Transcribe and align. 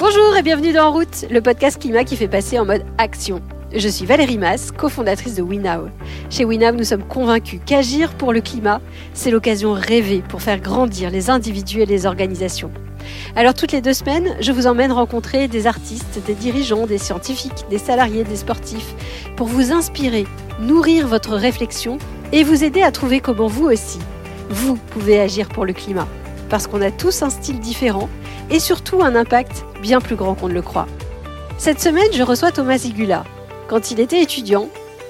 Bonjour 0.00 0.36
et 0.36 0.42
bienvenue 0.42 0.72
dans 0.72 0.90
En 0.90 0.92
route, 0.92 1.26
le 1.28 1.40
podcast 1.40 1.80
climat 1.80 2.04
qui 2.04 2.14
fait 2.14 2.28
passer 2.28 2.56
en 2.56 2.64
mode 2.64 2.84
action. 2.98 3.42
Je 3.74 3.88
suis 3.88 4.06
Valérie 4.06 4.38
Mass, 4.38 4.70
cofondatrice 4.70 5.34
de 5.34 5.42
WeNow. 5.42 5.88
Chez 6.30 6.44
WeNow, 6.44 6.70
nous 6.70 6.84
sommes 6.84 7.02
convaincus 7.02 7.58
qu'agir 7.66 8.14
pour 8.14 8.32
le 8.32 8.40
climat, 8.40 8.80
c'est 9.12 9.32
l'occasion 9.32 9.72
rêvée 9.72 10.22
pour 10.28 10.40
faire 10.40 10.60
grandir 10.60 11.10
les 11.10 11.30
individus 11.30 11.80
et 11.80 11.86
les 11.86 12.06
organisations. 12.06 12.70
Alors 13.34 13.54
toutes 13.54 13.72
les 13.72 13.80
deux 13.80 13.92
semaines, 13.92 14.36
je 14.38 14.52
vous 14.52 14.68
emmène 14.68 14.92
rencontrer 14.92 15.48
des 15.48 15.66
artistes, 15.66 16.20
des 16.28 16.34
dirigeants, 16.34 16.86
des 16.86 16.98
scientifiques, 16.98 17.64
des 17.68 17.78
salariés, 17.78 18.22
des 18.22 18.36
sportifs, 18.36 18.94
pour 19.34 19.48
vous 19.48 19.72
inspirer, 19.72 20.28
nourrir 20.60 21.08
votre 21.08 21.34
réflexion 21.34 21.98
et 22.30 22.44
vous 22.44 22.62
aider 22.62 22.82
à 22.82 22.92
trouver 22.92 23.18
comment 23.18 23.48
vous 23.48 23.66
aussi, 23.66 23.98
vous 24.48 24.76
pouvez 24.76 25.18
agir 25.18 25.48
pour 25.48 25.66
le 25.66 25.72
climat. 25.72 26.06
Parce 26.48 26.68
qu'on 26.68 26.82
a 26.82 26.92
tous 26.92 27.22
un 27.22 27.30
style 27.30 27.58
différent 27.58 28.08
et 28.50 28.60
surtout 28.60 29.02
un 29.02 29.14
impact 29.14 29.64
bien 29.80 30.00
plus 30.00 30.16
grand 30.16 30.34
qu'on 30.34 30.48
ne 30.48 30.54
le 30.54 30.62
croit. 30.62 30.86
Cette 31.58 31.80
semaine, 31.80 32.12
je 32.12 32.22
reçois 32.22 32.52
Thomas 32.52 32.78
Zigula. 32.78 33.24
Quand 33.68 33.90
il 33.90 34.00
était 34.00 34.22
étudiant, 34.22 34.68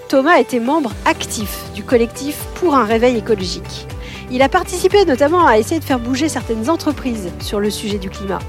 Thomas 0.09 0.39
était 0.39 0.61
membre 0.61 0.93
actif 1.05 1.65
du 1.75 1.85
collectif 1.85 2.39
pour 2.55 2.75
un 2.75 2.85
réveil 2.85 3.19
écologique. 3.19 3.87
Il 4.31 4.43
a 4.43 4.49
participé 4.49 5.05
notamment 5.05 5.47
à 5.47 5.59
essayer 5.59 5.81
de 5.81 5.85
faire 5.85 5.99
bouger 5.99 6.29
certaines 6.29 6.71
entreprises 6.71 7.31
sur 7.41 7.61
le 7.61 7.71
sujet 7.71 7.99
du 7.99 8.11
climat. 8.11 8.41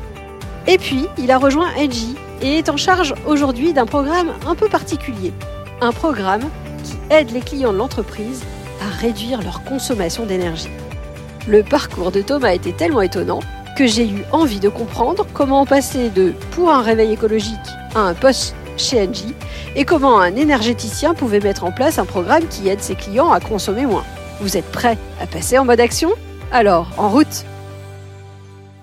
Et 0.67 0.77
puis, 0.77 1.05
il 1.17 1.31
a 1.31 1.37
rejoint 1.37 1.69
Engie 1.77 2.15
et 2.41 2.57
est 2.57 2.69
en 2.69 2.77
charge 2.77 3.13
aujourd'hui 3.25 3.73
d'un 3.73 3.85
programme 3.85 4.33
un 4.45 4.55
peu 4.55 4.67
particulier. 4.67 5.33
Un 5.81 5.91
programme 5.91 6.49
qui 6.83 6.95
aide 7.09 7.31
les 7.31 7.41
clients 7.41 7.73
de 7.73 7.77
l'entreprise 7.77 8.43
à 8.81 8.89
réduire 9.01 9.41
leur 9.41 9.63
consommation 9.63 10.25
d'énergie. 10.25 10.69
Le 11.47 11.63
parcours 11.63 12.11
de 12.11 12.21
Thomas 12.21 12.53
était 12.53 12.71
tellement 12.71 13.01
étonnant 13.01 13.39
que 13.79 13.87
j'ai 13.87 14.09
eu 14.09 14.25
envie 14.33 14.59
de 14.59 14.67
comprendre 14.67 15.25
comment 15.33 15.65
passer 15.65 16.09
de 16.09 16.33
pour 16.51 16.69
un 16.69 16.81
réveil 16.81 17.13
écologique 17.13 17.55
à 17.95 17.99
un 18.01 18.13
poste 18.13 18.53
chez 18.75 19.07
Engie 19.07 19.33
et 19.77 19.85
comment 19.85 20.19
un 20.19 20.35
énergéticien 20.35 21.13
pouvait 21.13 21.39
mettre 21.39 21.63
en 21.63 21.71
place 21.71 21.97
un 21.97 22.03
programme 22.03 22.45
qui 22.49 22.67
aide 22.67 22.81
ses 22.81 22.95
clients 22.95 23.31
à 23.31 23.39
consommer 23.39 23.85
moins. 23.85 24.03
Vous 24.41 24.57
êtes 24.57 24.69
prêts 24.69 24.97
à 25.21 25.27
passer 25.27 25.57
en 25.57 25.63
mode 25.63 25.79
action? 25.79 26.09
Alors, 26.51 26.91
en 26.97 27.07
route 27.07 27.45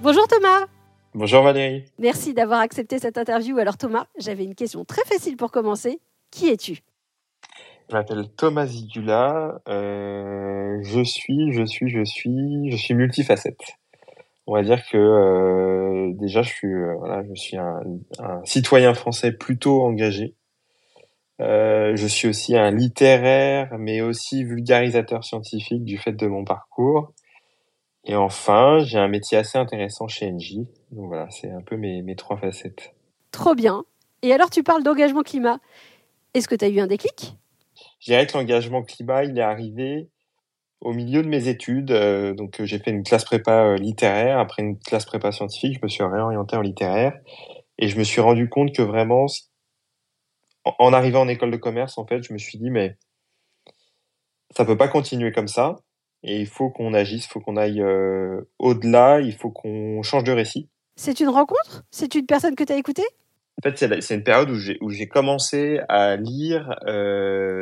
Bonjour 0.00 0.26
Thomas 0.28 0.64
Bonjour 1.12 1.42
Valérie 1.42 1.84
Merci 1.98 2.32
d'avoir 2.32 2.60
accepté 2.60 2.98
cette 2.98 3.18
interview. 3.18 3.58
Alors 3.58 3.76
Thomas, 3.76 4.06
j'avais 4.18 4.44
une 4.44 4.54
question 4.54 4.86
très 4.86 5.04
facile 5.04 5.36
pour 5.36 5.50
commencer. 5.50 6.00
Qui 6.30 6.48
es-tu? 6.48 6.78
Je 7.90 7.94
m'appelle 7.94 8.30
Thomas 8.34 8.64
Zigula. 8.64 9.60
Euh, 9.68 10.78
je 10.80 11.04
suis, 11.04 11.52
je 11.52 11.66
suis, 11.66 11.90
je 11.90 12.02
suis, 12.02 12.70
je 12.70 12.76
suis 12.78 12.94
multifacette 12.94 13.76
on 14.46 14.54
va 14.54 14.62
dire 14.62 14.86
que 14.88 14.96
euh, 14.96 16.12
déjà 16.14 16.42
je 16.42 16.50
suis 16.50 16.72
euh, 16.72 16.94
voilà, 16.98 17.22
je 17.28 17.34
suis 17.34 17.56
un, 17.56 17.80
un, 18.18 18.44
citoyen 18.44 18.94
français 18.94 19.32
plutôt 19.32 19.82
engagé. 19.82 20.34
Euh, 21.40 21.94
je 21.96 22.06
suis 22.06 22.28
aussi 22.28 22.56
un 22.56 22.70
littéraire, 22.70 23.76
mais 23.78 24.00
aussi 24.00 24.44
vulgarisateur 24.44 25.24
scientifique 25.24 25.84
du 25.84 25.98
fait 25.98 26.12
de 26.12 26.26
mon 26.26 26.44
parcours. 26.44 27.12
Et 28.04 28.14
enfin, 28.14 28.78
j'ai 28.78 28.98
un 28.98 29.08
métier 29.08 29.36
assez 29.36 29.58
intéressant 29.58 30.06
chez 30.06 30.30
Engie. 30.30 30.66
Donc 30.92 31.08
voilà, 31.08 31.28
c'est 31.30 31.50
un 31.50 31.60
peu 31.60 31.76
mes, 31.76 32.02
mes 32.02 32.14
trois 32.14 32.36
facettes. 32.36 32.94
Trop 33.32 33.54
bien. 33.54 33.84
Et 34.22 34.32
alors, 34.32 34.48
tu 34.48 34.62
parles 34.62 34.82
d'engagement 34.82 35.22
climat. 35.22 35.58
Est-ce 36.32 36.48
que 36.48 36.54
tu 36.54 36.64
as 36.64 36.68
eu 36.68 36.80
un 36.80 36.86
déclic? 36.86 37.36
Je 38.00 38.06
dirais 38.06 38.26
que 38.26 38.38
l'engagement 38.38 38.82
climat, 38.82 39.24
il 39.24 39.36
est 39.38 39.42
arrivé 39.42 40.08
au 40.80 40.92
milieu 40.92 41.22
de 41.22 41.28
mes 41.28 41.48
études, 41.48 41.90
euh, 41.90 42.34
donc 42.34 42.60
euh, 42.60 42.66
j'ai 42.66 42.78
fait 42.78 42.90
une 42.90 43.02
classe 43.02 43.24
prépa 43.24 43.64
euh, 43.64 43.76
littéraire. 43.76 44.38
Après 44.38 44.62
une 44.62 44.78
classe 44.78 45.06
prépa 45.06 45.32
scientifique, 45.32 45.74
je 45.74 45.80
me 45.82 45.88
suis 45.88 46.04
réorienté 46.04 46.56
en 46.56 46.60
littéraire. 46.60 47.18
Et 47.78 47.88
je 47.88 47.98
me 47.98 48.04
suis 48.04 48.20
rendu 48.20 48.48
compte 48.48 48.74
que 48.74 48.82
vraiment, 48.82 49.26
en, 50.64 50.92
arrivant 50.92 51.22
en 51.22 51.28
école 51.28 51.50
de 51.50 51.56
commerce, 51.56 51.98
en 51.98 52.06
fait, 52.06 52.22
je 52.22 52.32
me 52.32 52.38
suis 52.38 52.58
dit 52.58 52.70
mais 52.70 52.96
ça 54.54 54.64
peut 54.64 54.76
pas 54.76 54.88
continuer 54.88 55.32
comme 55.32 55.48
ça. 55.48 55.76
Et 56.22 56.40
il 56.40 56.46
faut 56.46 56.70
qu'on 56.70 56.94
agisse, 56.94 57.26
il 57.26 57.28
faut 57.28 57.40
qu'on 57.40 57.56
aille 57.56 57.82
au-delà, 58.58 59.20
il 59.20 59.34
faut 59.34 59.50
qu'on 59.50 60.02
change 60.02 60.24
de 60.24 60.32
récit. 60.32 60.68
C'est 60.96 61.20
une 61.20 61.28
rencontre? 61.28 61.84
C'est 61.90 62.14
une 62.14 62.24
personne 62.24 62.54
que 62.56 62.64
tu 62.64 62.72
as 62.72 62.78
écoutée? 62.78 63.06
En 63.58 63.70
fait, 63.70 64.00
c'est 64.00 64.14
une 64.14 64.24
période 64.24 64.50
où 64.50 64.90
j'ai 64.90 65.08
commencé 65.08 65.78
à 65.88 66.16
lire 66.16 66.74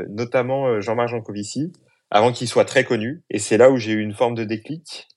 notamment 0.08 0.80
Jean-Marc 0.80 1.08
Jancovici, 1.08 1.72
avant 2.14 2.32
qu'il 2.32 2.47
soit 2.48 2.64
très 2.64 2.84
connu. 2.84 3.25
Et 3.28 3.41
c'est 3.41 3.58
là 3.58 3.70
où 3.70 3.76
j'ai 3.76 3.91
eu 3.91 4.00
une 4.00 4.14
forme 4.14 4.36
de 4.36 4.44
déclic, 4.44 5.08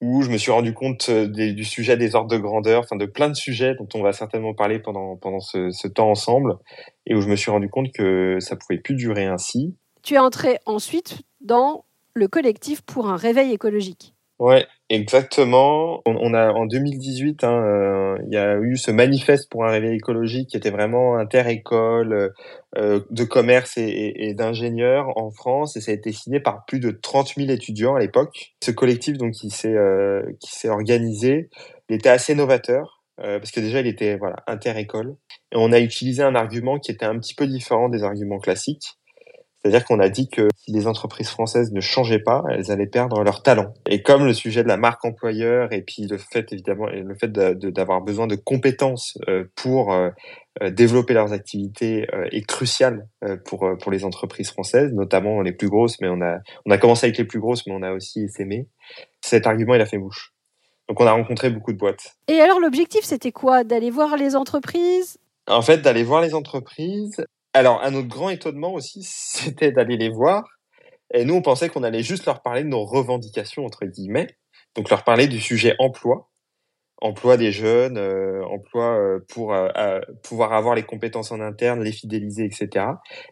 où 0.00 0.22
je 0.22 0.30
me 0.30 0.36
suis 0.36 0.50
rendu 0.50 0.74
compte 0.74 1.08
euh, 1.08 1.28
du 1.28 1.64
sujet 1.64 1.96
des 1.96 2.16
ordres 2.16 2.28
de 2.28 2.38
grandeur, 2.38 2.82
enfin 2.82 2.96
de 2.96 3.06
plein 3.06 3.28
de 3.28 3.36
sujets 3.36 3.76
dont 3.76 3.88
on 3.94 4.02
va 4.02 4.12
certainement 4.12 4.52
parler 4.52 4.80
pendant, 4.80 5.16
pendant 5.16 5.38
ce, 5.38 5.70
ce 5.70 5.86
temps 5.86 6.10
ensemble, 6.10 6.56
et 7.06 7.14
où 7.14 7.20
je 7.20 7.28
me 7.28 7.36
suis 7.36 7.52
rendu 7.52 7.70
compte 7.70 7.92
que 7.92 8.38
ça 8.40 8.56
pouvait 8.56 8.80
plus 8.80 8.96
durer 8.96 9.26
ainsi. 9.26 9.76
Tu 10.02 10.14
es 10.14 10.18
entré 10.18 10.58
ensuite 10.66 11.22
dans 11.40 11.84
le 12.14 12.26
collectif 12.26 12.82
pour 12.82 13.08
un 13.08 13.16
réveil 13.16 13.52
écologique. 13.52 14.14
Ouais, 14.40 14.66
exactement. 14.88 16.00
On, 16.06 16.32
a 16.32 16.50
en 16.50 16.64
2018, 16.64 17.44
hein, 17.44 17.62
euh, 17.62 18.16
il 18.26 18.32
y 18.32 18.38
a 18.38 18.58
eu 18.58 18.78
ce 18.78 18.90
manifeste 18.90 19.50
pour 19.50 19.66
un 19.66 19.70
réveil 19.70 19.96
écologique 19.96 20.48
qui 20.48 20.56
était 20.56 20.70
vraiment 20.70 21.18
inter-école, 21.18 22.32
euh, 22.78 23.00
de 23.10 23.24
commerce 23.24 23.76
et, 23.76 24.32
d'ingénieurs 24.32 25.08
en 25.18 25.30
France, 25.30 25.76
et 25.76 25.82
ça 25.82 25.90
a 25.90 25.94
été 25.94 26.10
signé 26.12 26.40
par 26.40 26.64
plus 26.64 26.80
de 26.80 26.90
30 26.90 27.34
000 27.36 27.50
étudiants 27.50 27.96
à 27.96 28.00
l'époque. 28.00 28.54
Ce 28.64 28.70
collectif, 28.70 29.18
donc, 29.18 29.32
qui 29.32 29.50
s'est 29.50 29.76
euh, 29.76 30.22
qui 30.40 30.52
s'est 30.56 30.70
organisé, 30.70 31.50
il 31.90 31.96
était 31.96 32.08
assez 32.08 32.34
novateur 32.34 32.96
parce 33.18 33.50
que 33.50 33.60
déjà, 33.60 33.80
il 33.80 33.86
était 33.86 34.16
voilà 34.16 34.36
inter-école, 34.46 35.14
et 35.52 35.56
on 35.56 35.72
a 35.72 35.80
utilisé 35.80 36.22
un 36.22 36.34
argument 36.34 36.78
qui 36.78 36.90
était 36.90 37.04
un 37.04 37.18
petit 37.18 37.34
peu 37.34 37.46
différent 37.46 37.90
des 37.90 38.02
arguments 38.02 38.38
classiques. 38.38 38.99
C'est-à-dire 39.62 39.84
qu'on 39.84 40.00
a 40.00 40.08
dit 40.08 40.28
que 40.28 40.48
si 40.56 40.72
les 40.72 40.86
entreprises 40.86 41.28
françaises 41.28 41.70
ne 41.72 41.80
changeaient 41.80 42.22
pas, 42.22 42.42
elles 42.50 42.70
allaient 42.70 42.86
perdre 42.86 43.22
leur 43.22 43.42
talent. 43.42 43.74
Et 43.86 44.02
comme 44.02 44.24
le 44.24 44.32
sujet 44.32 44.62
de 44.62 44.68
la 44.68 44.78
marque 44.78 45.04
employeur 45.04 45.72
et 45.72 45.82
puis 45.82 46.06
le 46.06 46.16
fait 46.16 46.50
évidemment 46.52 46.86
le 46.86 47.14
fait 47.14 47.30
d'avoir 47.30 48.00
besoin 48.00 48.26
de 48.26 48.36
compétences 48.36 49.18
euh, 49.28 49.44
pour 49.56 49.92
euh, 49.92 50.08
euh, 50.62 50.70
développer 50.70 51.12
leurs 51.12 51.32
activités 51.32 52.06
est 52.32 52.46
crucial 52.46 53.06
pour 53.44 53.70
pour 53.80 53.92
les 53.92 54.04
entreprises 54.04 54.50
françaises, 54.50 54.92
notamment 54.92 55.42
les 55.42 55.52
plus 55.52 55.68
grosses. 55.68 56.00
Mais 56.00 56.08
on 56.08 56.22
a 56.22 56.38
on 56.64 56.70
a 56.70 56.78
commencé 56.78 57.06
avec 57.06 57.18
les 57.18 57.24
plus 57.24 57.40
grosses, 57.40 57.66
mais 57.66 57.74
on 57.74 57.82
a 57.82 57.92
aussi 57.92 58.22
essaimé. 58.22 58.66
Cet 59.20 59.46
argument 59.46 59.74
il 59.74 59.80
a 59.80 59.86
fait 59.86 59.98
mouche. 59.98 60.32
Donc 60.88 61.00
on 61.00 61.06
a 61.06 61.12
rencontré 61.12 61.50
beaucoup 61.50 61.72
de 61.72 61.78
boîtes. 61.78 62.16
Et 62.28 62.40
alors 62.40 62.60
l'objectif 62.60 63.04
c'était 63.04 63.32
quoi? 63.32 63.62
D'aller 63.62 63.90
voir 63.90 64.16
les 64.16 64.36
entreprises? 64.36 65.18
En 65.46 65.62
fait, 65.62 65.78
d'aller 65.78 66.04
voir 66.04 66.20
les 66.20 66.34
entreprises 66.34 67.24
alors, 67.52 67.82
un 67.82 67.94
autre 67.94 68.08
grand 68.08 68.30
étonnement 68.30 68.72
aussi, 68.72 69.00
c'était 69.04 69.72
d'aller 69.72 69.96
les 69.96 70.10
voir. 70.10 70.44
Et 71.12 71.24
nous, 71.24 71.34
on 71.34 71.42
pensait 71.42 71.68
qu'on 71.68 71.82
allait 71.82 72.02
juste 72.02 72.26
leur 72.26 72.42
parler 72.42 72.62
de 72.62 72.68
nos 72.68 72.84
revendications, 72.84 73.64
entre 73.64 73.84
guillemets. 73.86 74.28
Donc, 74.76 74.90
leur 74.90 75.02
parler 75.02 75.26
du 75.26 75.40
sujet 75.40 75.74
emploi, 75.80 76.30
emploi 77.02 77.36
des 77.36 77.50
jeunes, 77.50 77.98
euh, 77.98 78.44
emploi 78.44 78.96
euh, 78.96 79.18
pour 79.28 79.52
euh, 79.52 80.00
pouvoir 80.22 80.52
avoir 80.52 80.76
les 80.76 80.84
compétences 80.84 81.32
en 81.32 81.40
interne, 81.40 81.82
les 81.82 81.92
fidéliser, 81.92 82.44
etc. 82.44 82.86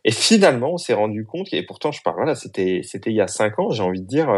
Et 0.04 0.10
finalement, 0.10 0.72
on 0.72 0.78
s'est 0.78 0.94
rendu 0.94 1.24
compte, 1.24 1.52
et 1.52 1.64
pourtant, 1.64 1.92
je 1.92 2.02
parle, 2.02 2.16
voilà, 2.16 2.34
c'était, 2.34 2.80
c'était 2.82 3.10
il 3.10 3.16
y 3.16 3.20
a 3.20 3.28
cinq 3.28 3.58
ans, 3.60 3.70
j'ai 3.70 3.82
envie 3.82 4.00
de 4.00 4.06
dire, 4.06 4.28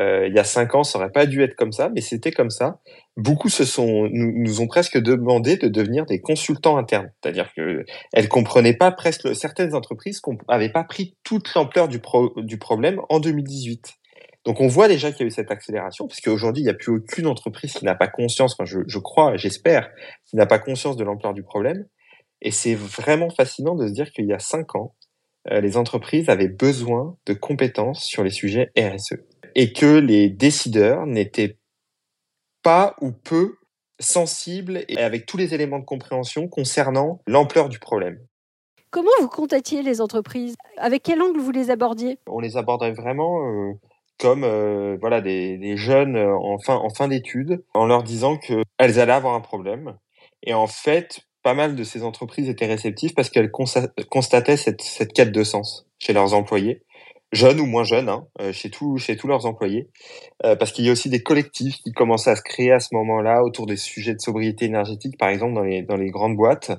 euh, 0.00 0.26
il 0.28 0.34
y 0.34 0.38
a 0.38 0.44
cinq 0.44 0.74
ans, 0.74 0.84
ça 0.84 0.98
aurait 0.98 1.10
pas 1.10 1.26
dû 1.26 1.42
être 1.42 1.54
comme 1.54 1.72
ça, 1.72 1.90
mais 1.94 2.00
c'était 2.00 2.30
comme 2.30 2.50
ça. 2.50 2.80
Beaucoup 3.16 3.48
se 3.48 3.64
sont, 3.64 4.08
nous, 4.10 4.32
nous, 4.34 4.60
ont 4.60 4.66
presque 4.66 4.98
demandé 4.98 5.56
de 5.56 5.68
devenir 5.68 6.06
des 6.06 6.20
consultants 6.20 6.76
internes. 6.78 7.10
C'est-à-dire 7.22 7.52
que 7.54 7.84
elles 8.12 8.28
comprenaient 8.28 8.76
pas 8.76 8.90
presque 8.90 9.34
certaines 9.34 9.74
entreprises 9.74 10.20
n'avait 10.48 10.70
pas 10.72 10.84
pris 10.84 11.16
toute 11.24 11.54
l'ampleur 11.54 11.88
du, 11.88 11.98
pro, 11.98 12.32
du 12.36 12.58
problème 12.58 13.00
en 13.08 13.20
2018. 13.20 13.94
Donc 14.44 14.60
on 14.60 14.66
voit 14.66 14.88
déjà 14.88 15.12
qu'il 15.12 15.20
y 15.20 15.24
a 15.24 15.26
eu 15.28 15.30
cette 15.30 15.50
accélération, 15.50 16.08
parce 16.08 16.20
qu'aujourd'hui, 16.20 16.62
il 16.62 16.66
n'y 16.66 16.70
a 16.70 16.74
plus 16.74 16.92
aucune 16.92 17.26
entreprise 17.26 17.74
qui 17.74 17.84
n'a 17.84 17.94
pas 17.94 18.08
conscience, 18.08 18.54
enfin 18.54 18.64
je, 18.64 18.80
je 18.86 18.98
crois, 18.98 19.36
j'espère, 19.36 19.88
qui 20.26 20.36
n'a 20.36 20.46
pas 20.46 20.58
conscience 20.58 20.96
de 20.96 21.04
l'ampleur 21.04 21.32
du 21.32 21.42
problème. 21.42 21.86
Et 22.40 22.50
c'est 22.50 22.74
vraiment 22.74 23.30
fascinant 23.30 23.76
de 23.76 23.86
se 23.86 23.92
dire 23.92 24.10
qu'il 24.10 24.26
y 24.26 24.32
a 24.32 24.40
cinq 24.40 24.74
ans, 24.74 24.96
euh, 25.50 25.60
les 25.60 25.76
entreprises 25.76 26.28
avaient 26.28 26.48
besoin 26.48 27.16
de 27.26 27.34
compétences 27.34 28.04
sur 28.04 28.24
les 28.24 28.30
sujets 28.30 28.72
RSE 28.76 29.14
et 29.54 29.72
que 29.72 29.98
les 29.98 30.28
décideurs 30.28 31.06
n'étaient 31.06 31.58
pas 32.62 32.96
ou 33.00 33.12
peu 33.12 33.56
sensibles 33.98 34.84
et 34.88 34.98
avec 34.98 35.26
tous 35.26 35.36
les 35.36 35.54
éléments 35.54 35.78
de 35.78 35.84
compréhension 35.84 36.48
concernant 36.48 37.20
l'ampleur 37.26 37.68
du 37.68 37.78
problème. 37.78 38.18
Comment 38.90 39.10
vous 39.20 39.28
contactiez 39.28 39.82
les 39.82 40.00
entreprises? 40.00 40.54
Avec 40.76 41.02
quel 41.02 41.22
angle 41.22 41.40
vous 41.40 41.50
les 41.50 41.70
abordiez? 41.70 42.18
On 42.26 42.40
les 42.40 42.56
abordait 42.56 42.92
vraiment 42.92 43.46
euh, 43.46 43.72
comme 44.18 44.44
euh, 44.44 44.98
voilà 45.00 45.20
des, 45.20 45.56
des, 45.56 45.76
jeunes 45.76 46.16
euh, 46.16 46.36
en 46.36 46.58
fin, 46.58 46.74
en 46.74 46.90
fin 46.90 47.08
d'études, 47.08 47.64
en 47.72 47.86
leur 47.86 48.02
disant 48.02 48.36
qu'elles 48.36 49.00
allaient 49.00 49.12
avoir 49.12 49.34
un 49.34 49.40
problème. 49.40 49.96
Et 50.42 50.52
en 50.52 50.66
fait, 50.66 51.22
pas 51.42 51.54
mal 51.54 51.74
de 51.74 51.84
ces 51.84 52.02
entreprises 52.02 52.48
étaient 52.48 52.66
réceptives 52.66 53.14
parce 53.14 53.30
qu'elles 53.30 53.50
constataient 53.50 54.56
cette, 54.56 54.82
cette 54.82 55.12
quête 55.12 55.32
de 55.32 55.44
sens 55.44 55.86
chez 55.98 56.12
leurs 56.12 56.34
employés 56.34 56.82
jeunes 57.32 57.60
ou 57.60 57.66
moins 57.66 57.82
jeunes, 57.82 58.10
hein, 58.10 58.26
euh, 58.40 58.52
chez, 58.52 58.70
tout, 58.70 58.98
chez 58.98 59.16
tous 59.16 59.26
leurs 59.26 59.46
employés, 59.46 59.88
euh, 60.44 60.54
parce 60.54 60.70
qu'il 60.70 60.84
y 60.84 60.90
a 60.90 60.92
aussi 60.92 61.08
des 61.08 61.22
collectifs 61.22 61.76
qui 61.76 61.92
commençaient 61.92 62.30
à 62.30 62.36
se 62.36 62.42
créer 62.42 62.72
à 62.72 62.78
ce 62.78 62.94
moment-là 62.94 63.42
autour 63.42 63.66
des 63.66 63.76
sujets 63.76 64.14
de 64.14 64.20
sobriété 64.20 64.66
énergétique, 64.66 65.16
par 65.18 65.30
exemple 65.30 65.54
dans 65.54 65.62
les, 65.62 65.82
dans 65.82 65.96
les 65.96 66.10
grandes 66.10 66.36
boîtes, 66.36 66.72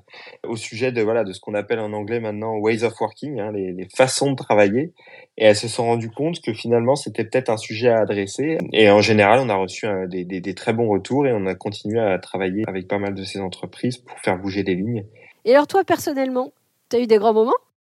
au 0.48 0.56
sujet 0.56 0.92
de, 0.92 1.02
voilà, 1.02 1.24
de 1.24 1.34
ce 1.34 1.40
qu'on 1.40 1.56
appelle 1.56 1.80
en 1.80 1.92
anglais 1.92 2.20
maintenant 2.20 2.56
ways 2.58 2.84
of 2.84 2.94
working, 3.02 3.40
hein, 3.40 3.52
les, 3.52 3.72
les, 3.74 3.88
façons 3.96 4.32
de 4.32 4.36
travailler, 4.36 4.94
et 5.38 5.46
elles 5.46 5.56
se 5.56 5.68
sont 5.68 5.86
rendues 5.86 6.12
compte 6.12 6.40
que 6.40 6.54
finalement 6.54 6.96
c'était 6.96 7.24
peut-être 7.24 7.50
un 7.50 7.58
sujet 7.58 7.90
à 7.90 8.02
adresser, 8.02 8.60
et 8.72 8.92
en 8.92 9.02
général 9.02 9.40
on 9.40 9.50
a 9.50 9.56
reçu 9.56 9.88
des, 10.08 10.24
des, 10.24 10.40
des 10.40 10.54
très 10.54 10.74
bons 10.74 10.88
retours 10.88 11.26
et 11.26 11.34
on 11.34 11.48
a 11.48 11.56
continué 11.56 12.00
à 12.00 12.20
travailler 12.20 12.64
avec 12.68 12.88
pas 12.88 13.00
mal 13.00 13.16
de 13.16 13.24
ces 13.24 13.40
entreprises 13.40 13.98
pour 13.98 14.20
faire 14.20 14.38
bouger 14.38 14.64
des 14.64 14.76
lignes. 14.76 15.06
Et 15.46 15.54
alors 15.56 15.68
toi 15.68 15.84
personnellement, 15.84 16.54
tu 16.90 16.98
as 16.98 17.00
eu 17.00 17.08
des 17.08 17.18
grands 17.18 17.34
moments? 17.34 17.54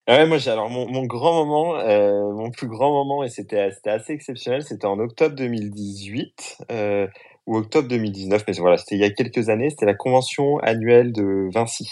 Ouais, 0.07 0.25
moi, 0.25 0.37
j'ai 0.37 0.51
alors 0.51 0.69
mon, 0.69 0.87
mon 0.89 1.03
grand 1.05 1.33
moment, 1.45 1.77
euh, 1.79 2.31
mon 2.31 2.49
plus 2.49 2.67
grand 2.67 2.91
moment, 2.93 3.23
et 3.23 3.29
c'était 3.29 3.71
c'était 3.71 3.89
assez 3.89 4.13
exceptionnel, 4.13 4.63
c'était 4.63 4.85
en 4.85 4.99
octobre 4.99 5.35
2018 5.35 6.59
euh, 6.71 7.07
ou 7.45 7.57
octobre 7.57 7.89
2019, 7.89 8.43
mais 8.47 8.53
voilà, 8.53 8.77
c'était 8.77 8.95
il 8.95 9.01
y 9.01 9.03
a 9.03 9.09
quelques 9.09 9.49
années. 9.49 9.69
C'était 9.69 9.85
la 9.85 9.95
convention 9.95 10.59
annuelle 10.59 11.11
de 11.11 11.49
Vinci. 11.53 11.89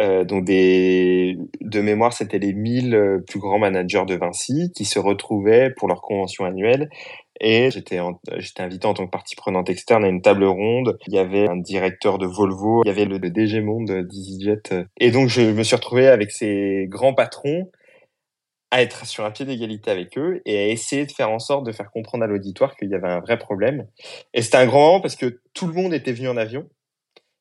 Euh, 0.00 0.24
donc 0.24 0.44
des 0.44 1.36
de 1.60 1.80
mémoire, 1.80 2.12
c'était 2.14 2.38
les 2.38 2.52
1000 2.54 2.94
euh, 2.94 3.18
plus 3.28 3.40
grands 3.40 3.58
managers 3.58 4.04
de 4.06 4.14
Vinci 4.16 4.72
qui 4.74 4.84
se 4.86 4.98
retrouvaient 5.00 5.70
pour 5.76 5.88
leur 5.88 6.00
convention 6.02 6.44
annuelle 6.46 6.90
et 7.40 7.70
j'étais 7.70 7.98
invité 7.98 8.86
en 8.86 8.94
tant 8.94 9.06
que 9.06 9.10
partie 9.10 9.36
prenante 9.36 9.70
externe 9.70 10.04
à 10.04 10.08
une 10.08 10.22
table 10.22 10.44
ronde. 10.44 10.98
Il 11.06 11.14
y 11.14 11.18
avait 11.18 11.48
un 11.48 11.56
directeur 11.56 12.18
de 12.18 12.26
Volvo, 12.26 12.82
il 12.84 12.88
y 12.88 12.90
avait 12.90 13.04
le, 13.04 13.18
DG 13.18 13.60
Monde 13.60 14.06
d'EasyJet. 14.08 14.86
Et 14.98 15.10
donc 15.10 15.28
je 15.28 15.42
me 15.42 15.62
suis 15.62 15.76
retrouvé 15.76 16.08
avec 16.08 16.30
ces 16.30 16.86
grands 16.88 17.14
patrons 17.14 17.70
à 18.70 18.80
être 18.80 19.06
sur 19.06 19.24
un 19.24 19.30
pied 19.30 19.44
d'égalité 19.44 19.90
avec 19.90 20.16
eux 20.16 20.40
et 20.46 20.58
à 20.58 20.66
essayer 20.68 21.04
de 21.04 21.12
faire 21.12 21.30
en 21.30 21.38
sorte 21.38 21.66
de 21.66 21.72
faire 21.72 21.90
comprendre 21.90 22.24
à 22.24 22.26
l'auditoire 22.26 22.74
qu'il 22.74 22.88
y 22.88 22.94
avait 22.94 23.10
un 23.10 23.20
vrai 23.20 23.38
problème. 23.38 23.86
Et 24.32 24.40
c'était 24.40 24.56
un 24.56 24.66
grand 24.66 24.86
moment 24.86 25.00
parce 25.00 25.16
que 25.16 25.40
tout 25.52 25.66
le 25.66 25.74
monde 25.74 25.92
était 25.92 26.12
venu 26.12 26.28
en 26.28 26.38
avion. 26.38 26.66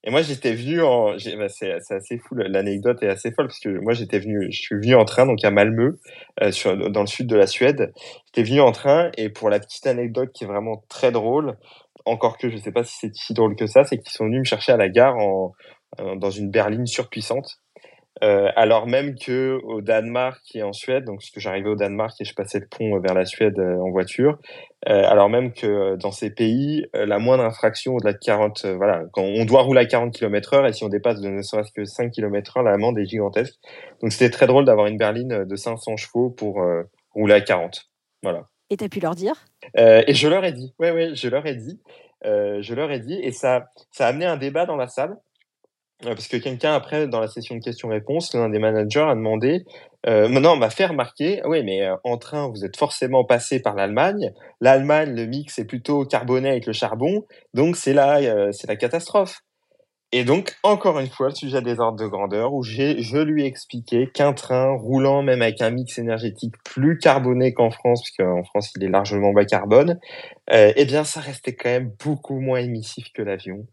Et 0.03 0.09
moi, 0.09 0.23
j'étais 0.23 0.53
venu 0.53 0.81
en, 0.81 1.11
bah, 1.11 1.49
c'est, 1.49 1.71
assez 1.71 2.17
fou, 2.17 2.33
l'anecdote 2.35 3.03
est 3.03 3.07
assez 3.07 3.31
folle 3.31 3.47
parce 3.47 3.59
que 3.59 3.69
moi, 3.69 3.93
j'étais 3.93 4.19
venu, 4.19 4.51
je 4.51 4.59
suis 4.59 4.75
venu 4.75 4.95
en 4.95 5.05
train, 5.05 5.27
donc 5.27 5.43
à 5.43 5.51
Malmö, 5.51 5.99
euh, 6.41 6.51
sur, 6.51 6.75
dans 6.89 7.01
le 7.01 7.07
sud 7.07 7.27
de 7.27 7.35
la 7.35 7.45
Suède. 7.45 7.93
J'étais 8.25 8.43
venu 8.43 8.61
en 8.61 8.71
train 8.71 9.11
et 9.17 9.29
pour 9.29 9.49
la 9.49 9.59
petite 9.59 9.85
anecdote 9.85 10.31
qui 10.33 10.45
est 10.45 10.47
vraiment 10.47 10.83
très 10.89 11.11
drôle, 11.11 11.55
encore 12.05 12.39
que 12.39 12.49
je 12.49 12.57
sais 12.57 12.71
pas 12.71 12.83
si 12.83 12.97
c'est 12.97 13.15
si 13.15 13.33
drôle 13.35 13.55
que 13.55 13.67
ça, 13.67 13.83
c'est 13.83 13.99
qu'ils 13.99 14.11
sont 14.11 14.25
venus 14.25 14.39
me 14.39 14.45
chercher 14.45 14.71
à 14.71 14.77
la 14.77 14.89
gare 14.89 15.17
en, 15.17 15.53
dans 16.17 16.31
une 16.31 16.49
berline 16.49 16.87
surpuissante. 16.87 17.59
Euh, 18.23 18.49
alors 18.55 18.85
même 18.85 19.15
que 19.15 19.59
au 19.63 19.81
Danemark 19.81 20.43
et 20.53 20.61
en 20.61 20.73
Suède, 20.73 21.05
donc 21.05 21.19
parce 21.19 21.31
que 21.31 21.39
j'arrivais 21.39 21.69
au 21.69 21.75
Danemark 21.75 22.13
et 22.19 22.25
je 22.25 22.35
passais 22.35 22.59
le 22.59 22.67
pont 22.67 22.99
vers 22.99 23.15
la 23.15 23.25
Suède 23.25 23.57
euh, 23.57 23.79
en 23.79 23.89
voiture, 23.89 24.37
euh, 24.87 25.03
alors 25.07 25.27
même 25.29 25.53
que 25.53 25.95
dans 25.95 26.11
ces 26.11 26.29
pays, 26.29 26.85
la 26.93 27.17
moindre 27.17 27.43
infraction 27.43 27.95
au-delà 27.95 28.13
de 28.13 28.19
40, 28.19 28.65
voilà, 28.77 29.03
quand 29.11 29.23
on 29.23 29.45
doit 29.45 29.63
rouler 29.63 29.81
à 29.81 29.85
40 29.85 30.13
km 30.13 30.53
heure 30.53 30.67
et 30.67 30.73
si 30.73 30.83
on 30.83 30.89
dépasse 30.89 31.19
de 31.19 31.29
ne 31.29 31.41
serait-ce 31.41 31.71
que 31.71 31.83
5 31.83 32.11
km 32.11 32.57
heure, 32.57 32.63
l'amende 32.63 32.99
est 32.99 33.05
gigantesque. 33.05 33.55
Donc 34.01 34.11
c'était 34.11 34.29
très 34.29 34.47
drôle 34.47 34.65
d'avoir 34.65 34.87
une 34.87 34.97
berline 34.97 35.45
de 35.45 35.55
500 35.55 35.97
chevaux 35.97 36.29
pour 36.29 36.63
rouler 37.11 37.33
à 37.33 37.41
40. 37.41 37.89
Voilà. 38.23 38.47
Et 38.69 38.77
tu 38.77 38.83
as 38.83 38.89
pu 38.89 38.99
leur 38.99 39.15
dire? 39.15 39.33
Et 39.75 40.13
je 40.13 40.27
leur 40.27 40.43
ai 40.45 40.51
dit, 40.51 40.73
ouais, 40.79 40.91
ouais, 40.91 41.15
je 41.15 41.27
leur 41.27 41.45
ai 41.45 41.55
dit, 41.55 41.79
je 42.23 42.73
leur 42.73 42.91
ai 42.91 42.99
dit, 42.99 43.19
et 43.21 43.31
ça, 43.31 43.69
ça 43.91 44.05
a 44.05 44.09
amené 44.09 44.25
un 44.25 44.37
débat 44.37 44.65
dans 44.65 44.77
la 44.77 44.87
salle 44.87 45.15
parce 46.03 46.27
que 46.27 46.37
quelqu'un 46.37 46.73
après 46.73 47.07
dans 47.07 47.19
la 47.19 47.27
session 47.27 47.55
de 47.55 47.61
questions-réponses, 47.61 48.33
l'un 48.33 48.49
des 48.49 48.59
managers 48.59 49.01
a 49.01 49.15
demandé, 49.15 49.63
euh, 50.07 50.27
maintenant 50.27 50.53
on 50.53 50.57
m'a 50.57 50.69
fait 50.69 50.85
remarquer, 50.85 51.41
oui 51.45 51.63
mais 51.63 51.83
euh, 51.83 51.95
en 52.03 52.17
train 52.17 52.49
vous 52.49 52.65
êtes 52.65 52.77
forcément 52.77 53.23
passé 53.23 53.61
par 53.61 53.75
l'Allemagne, 53.75 54.33
l'Allemagne 54.59 55.13
le 55.15 55.25
mix 55.25 55.59
est 55.59 55.65
plutôt 55.65 56.05
carboné 56.05 56.49
avec 56.49 56.65
le 56.65 56.73
charbon, 56.73 57.23
donc 57.53 57.75
c'est 57.75 57.93
la 57.93 58.17
euh, 58.17 58.51
c'est 58.51 58.67
la 58.67 58.75
catastrophe. 58.75 59.41
Et 60.13 60.25
donc, 60.25 60.57
encore 60.63 60.99
une 60.99 61.07
fois, 61.07 61.29
le 61.29 61.35
sujet 61.35 61.61
des 61.61 61.79
ordres 61.79 61.97
de 61.97 62.05
grandeur, 62.05 62.53
où 62.53 62.63
j'ai, 62.63 63.01
je 63.01 63.17
lui 63.17 63.43
ai 63.43 63.45
expliqué 63.45 64.07
qu'un 64.07 64.33
train 64.33 64.75
roulant, 64.75 65.23
même 65.23 65.41
avec 65.41 65.61
un 65.61 65.69
mix 65.69 65.97
énergétique 65.99 66.53
plus 66.65 66.97
carboné 66.97 67.53
qu'en 67.53 67.71
France, 67.71 68.01
parce 68.01 68.17
qu'en 68.17 68.43
France, 68.43 68.73
il 68.75 68.83
est 68.83 68.89
largement 68.89 69.31
bas 69.31 69.45
carbone, 69.45 69.99
euh, 70.51 70.73
eh 70.75 70.83
bien, 70.83 71.05
ça 71.05 71.21
restait 71.21 71.55
quand 71.55 71.69
même 71.69 71.93
beaucoup 72.03 72.41
moins 72.41 72.59
émissif 72.59 73.07
que 73.13 73.21
l'avion, 73.21 73.65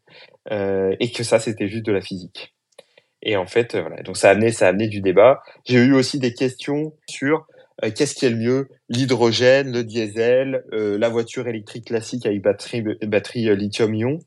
euh, 0.52 0.94
et 1.00 1.10
que 1.10 1.24
ça, 1.24 1.40
c'était 1.40 1.66
juste 1.66 1.86
de 1.86 1.92
la 1.92 2.00
physique. 2.00 2.54
Et 3.22 3.36
en 3.36 3.46
fait, 3.46 3.74
euh, 3.74 3.80
voilà. 3.80 4.02
Donc, 4.02 4.16
ça 4.16 4.28
a 4.28 4.32
amené, 4.32 4.52
ça 4.52 4.68
a 4.68 4.72
du 4.72 5.00
débat. 5.00 5.42
J'ai 5.64 5.78
eu 5.78 5.92
aussi 5.92 6.20
des 6.20 6.34
questions 6.34 6.92
sur 7.08 7.48
euh, 7.84 7.90
qu'est-ce 7.90 8.14
qui 8.14 8.26
est 8.26 8.30
le 8.30 8.36
mieux? 8.36 8.68
L'hydrogène, 8.88 9.72
le 9.72 9.82
diesel, 9.82 10.64
euh, 10.72 10.98
la 10.98 11.08
voiture 11.08 11.48
électrique 11.48 11.86
classique 11.86 12.26
avec 12.26 12.42
batterie, 12.42 12.84
batterie 13.02 13.56
lithium-ion. 13.56 14.20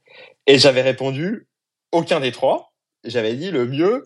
Et 0.48 0.58
j'avais 0.58 0.82
répondu, 0.82 1.48
aucun 1.92 2.20
des 2.20 2.32
trois. 2.32 2.74
J'avais 3.04 3.36
dit 3.36 3.52
le 3.52 3.66
mieux, 3.66 4.04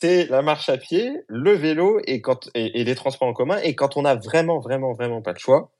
c'est 0.00 0.26
la 0.26 0.42
marche 0.42 0.68
à 0.68 0.76
pied, 0.76 1.12
le 1.28 1.52
vélo 1.52 2.00
et, 2.06 2.22
les 2.54 2.94
transports 2.94 3.28
en 3.28 3.32
commun. 3.32 3.58
Et 3.62 3.74
quand 3.74 3.96
on 3.96 4.04
a 4.04 4.14
vraiment, 4.14 4.60
vraiment, 4.60 4.92
vraiment 4.92 5.22
pas 5.22 5.32
de 5.32 5.38
choix, 5.38 5.72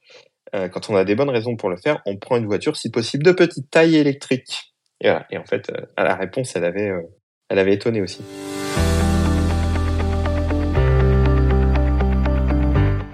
euh, 0.55 0.69
quand 0.69 0.91
on 0.91 0.97
a 0.97 1.05
des 1.05 1.14
bonnes 1.14 1.31
raisons 1.31 1.56
pour 1.56 1.69
le 1.69 1.76
faire, 1.76 2.03
on 2.06 2.17
prend 2.17 2.37
une 2.37 2.47
voiture, 2.47 2.76
si 2.76 2.91
possible, 2.91 3.25
de 3.25 3.32
petite 3.32 3.70
taille 3.70 3.97
électrique. 3.97 4.75
Et 5.00 5.11
en 5.11 5.44
fait, 5.44 5.70
euh, 5.70 5.82
à 5.97 6.05
la 6.05 6.14
réponse, 6.14 6.56
elle 6.56 6.64
avait, 6.64 6.88
euh, 6.88 7.03
elle 7.49 7.59
avait 7.59 7.75
étonné 7.75 8.00
aussi. 8.00 8.23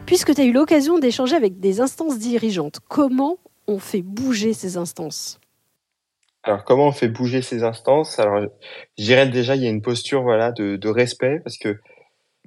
Puisque 0.06 0.35
tu 0.35 0.41
as 0.41 0.45
eu 0.45 0.53
l'occasion 0.53 0.99
d'échanger 0.99 1.35
avec 1.35 1.59
des 1.59 1.81
instances 1.81 2.19
dirigeantes, 2.19 2.81
comment 2.88 3.38
on 3.67 3.79
fait 3.79 4.03
bouger 4.03 4.53
ces 4.53 4.77
instances? 4.77 5.41
Alors, 6.44 6.65
comment 6.65 6.89
on 6.89 6.93
fait 6.93 7.09
bouger 7.09 7.41
ces 7.41 7.62
instances? 7.62 8.19
Alors, 8.19 8.44
je 8.99 9.05
dirais 9.05 9.29
déjà, 9.29 9.55
il 9.55 9.62
y 9.62 9.67
a 9.67 9.71
une 9.71 9.83
posture 9.83 10.23
voilà 10.23 10.50
de, 10.50 10.77
de 10.77 10.89
respect 10.89 11.39
parce 11.44 11.56
que, 11.56 11.79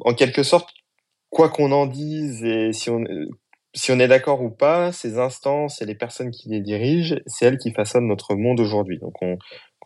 en 0.01 0.13
quelque 0.13 0.44
sorte, 0.44 0.69
quoi 1.30 1.50
qu'on 1.50 1.71
en 1.71 1.86
dise 1.86 2.44
et 2.44 2.74
si 2.74 2.89
on 2.89 3.03
si 3.74 3.92
on 3.92 4.00
est 4.00 4.07
d'accord 4.07 4.42
ou 4.42 4.50
pas, 4.50 4.94
ces 4.94 5.19
instances 5.19 5.81
et 5.81 5.86
les 5.86 5.95
personnes 5.95 6.31
qui 6.31 6.50
les 6.50 6.62
dirigent, 6.62 7.18
c'est 7.27 7.45
elles 7.45 7.57
qui 7.57 7.74
façonnent 7.74 8.07
notre 8.07 8.36
monde 8.36 8.62
aujourd'hui. 8.62 9.00
Donc, 9.00 9.21
on, 9.21 9.38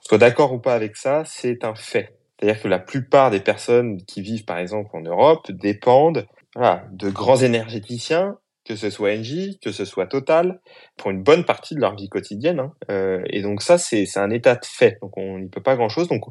soit 0.02 0.20
d'accord 0.20 0.54
ou 0.54 0.60
pas 0.60 0.76
avec 0.76 0.96
ça, 0.96 1.24
c'est 1.26 1.64
un 1.64 1.76
fait. 1.76 2.16
C'est-à-dire 2.40 2.62
que 2.62 2.68
la 2.68 2.80
plupart 2.80 3.32
des 3.32 3.40
personnes 3.40 3.98
qui 4.06 4.22
vivent, 4.22 4.46
par 4.46 4.60
exemple, 4.60 4.90
en 4.94 5.02
Europe, 5.02 5.52
dépendent 5.52 6.28
voilà, 6.56 6.84
de 6.92 7.10
grands 7.10 7.38
énergéticiens 7.38 8.38
que 8.70 8.76
ce 8.76 8.92
soit 8.92 9.14
Engie, 9.14 9.58
que 9.64 9.72
ce 9.72 9.84
soit 9.84 10.06
Total, 10.06 10.62
pour 10.96 11.10
une 11.10 11.24
bonne 11.24 11.44
partie 11.44 11.74
de 11.74 11.80
leur 11.80 11.96
vie 11.96 12.08
quotidienne. 12.08 12.60
Hein. 12.60 12.74
Euh, 12.92 13.24
et 13.26 13.42
donc 13.42 13.64
ça, 13.64 13.80
c'est 13.80 14.06
un 14.18 14.30
état 14.30 14.54
de 14.54 14.64
fait. 14.64 15.00
Donc 15.02 15.18
on 15.18 15.40
n'y 15.40 15.50
peut 15.50 15.64
pas 15.64 15.76
grand-chose. 15.76 16.08
Donc 16.08 16.26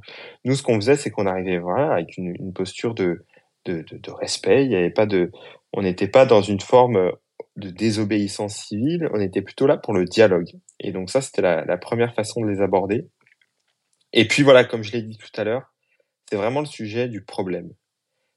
nous, 0.45 0.55
ce 0.55 0.63
qu'on 0.63 0.77
faisait, 0.77 0.95
c'est 0.95 1.11
qu'on 1.11 1.27
arrivait 1.27 1.59
voilà 1.59 1.95
avec 1.95 2.17
une, 2.17 2.53
posture 2.55 2.95
de, 2.95 3.25
respect. 4.07 4.67
Il 4.67 4.75
avait 4.77 4.91
pas 4.91 5.07
de, 5.07 5.33
on 5.73 5.83
n'était 5.83 6.07
pas 6.07 6.27
dans 6.27 6.41
une 6.41 6.61
forme 6.61 7.11
de 7.57 7.71
désobéissance 7.71 8.55
civile. 8.55 9.09
On 9.13 9.21
était 9.21 9.43
plutôt 9.43 9.67
là 9.67 9.77
pour 9.77 9.93
le 9.93 10.05
dialogue. 10.05 10.53
Et 10.79 10.93
donc 10.93 11.11
ça, 11.11 11.21
c'était 11.21 11.43
la, 11.43 11.65
la 11.65 11.77
première 11.77 12.15
façon 12.15 12.41
de 12.41 12.49
les 12.49 12.61
aborder. 12.61 13.09
Et 14.13 14.29
puis 14.29 14.45
voilà, 14.45 14.65
comme 14.65 14.85
je 14.85 14.93
l'ai 14.93 15.03
dit 15.03 15.19
tout 15.19 15.41
à 15.41 15.43
l'heure, 15.43 15.75
c'est 16.31 16.37
vraiment 16.37 16.61
le 16.61 16.67
sujet 16.67 17.09
du 17.09 17.25
problème. 17.25 17.73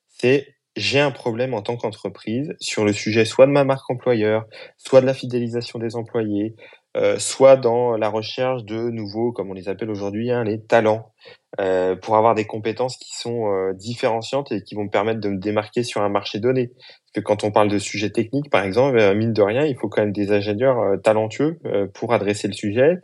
C'est 0.08 0.56
j'ai 0.76 1.00
un 1.00 1.12
problème 1.12 1.54
en 1.54 1.62
tant 1.62 1.78
qu'entreprise 1.78 2.54
sur 2.60 2.86
le 2.86 2.94
sujet 2.94 3.26
soit 3.26 3.46
de 3.46 3.52
ma 3.52 3.64
marque 3.64 3.90
employeur, 3.90 4.46
soit 4.78 5.02
de 5.02 5.06
la 5.06 5.14
fidélisation 5.14 5.80
des 5.80 5.96
employés, 5.96 6.56
euh, 6.98 7.18
soit 7.20 7.56
dans 7.56 7.96
la 7.96 8.10
recherche 8.10 8.64
de 8.66 8.90
nouveaux, 8.90 9.32
comme 9.32 9.50
on 9.50 9.54
les 9.54 9.70
appelle 9.70 9.90
aujourd'hui, 9.90 10.32
hein, 10.32 10.44
les 10.44 10.62
talents, 10.62 11.14
euh, 11.60 11.96
pour 11.96 12.18
avoir 12.18 12.36
des 12.36 12.46
compétences 12.46 12.98
qui 12.98 13.18
sont 13.18 13.48
euh, 13.48 13.74
différenciantes 13.74 14.52
et 14.52 14.62
qui 14.62 14.76
vont 14.76 14.84
me 14.84 14.90
permettre 14.90 15.22
de 15.22 15.30
me 15.30 15.40
démarquer 15.40 15.84
sur 15.84 16.02
un 16.02 16.10
marché 16.10 16.40
donné. 16.40 16.68
Parce 16.68 17.12
que 17.16 17.20
quand 17.22 17.44
on 17.44 17.52
parle 17.52 17.70
de 17.70 17.78
sujets 17.78 18.10
techniques, 18.10 18.50
par 18.50 18.64
exemple, 18.64 18.98
euh, 18.98 19.14
mine 19.14 19.34
de 19.34 19.42
rien, 19.42 19.66
il 19.66 19.76
faut 19.78 19.90
quand 19.90 20.02
même 20.02 20.14
des 20.14 20.32
ingénieurs 20.32 20.80
euh, 20.80 20.98
talentueux 20.98 21.60
euh, 21.66 21.88
pour 21.94 22.14
adresser 22.14 22.48
le 22.48 22.54
sujet. 22.54 22.96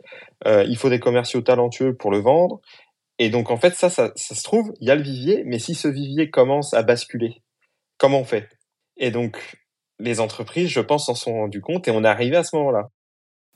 il 0.46 0.76
faut 0.78 0.88
des 0.88 1.00
commerciaux 1.00 1.42
talentueux 1.42 1.94
pour 1.94 2.10
le 2.10 2.18
vendre. 2.18 2.60
Et 3.18 3.30
donc, 3.30 3.50
en 3.50 3.56
fait, 3.56 3.74
ça, 3.74 3.90
ça, 3.90 4.12
ça 4.16 4.34
se 4.34 4.42
trouve, 4.44 4.72
il 4.80 4.88
y 4.88 4.90
a 4.90 4.94
le 4.94 5.02
vivier, 5.02 5.42
mais 5.44 5.58
si 5.58 5.74
ce 5.74 5.88
vivier 5.88 6.30
commence 6.30 6.72
à 6.72 6.82
basculer, 6.82 7.42
comment 7.98 8.20
on 8.20 8.24
fait 8.24 8.48
Et 8.96 9.10
donc, 9.10 9.58
les 9.98 10.20
entreprises, 10.20 10.68
je 10.68 10.80
pense, 10.80 11.06
s'en 11.06 11.14
sont 11.14 11.34
rendues 11.34 11.60
compte 11.60 11.88
et 11.88 11.90
on 11.90 12.04
est 12.04 12.08
arrivé 12.08 12.36
à 12.36 12.44
ce 12.44 12.56
moment-là. 12.56 12.88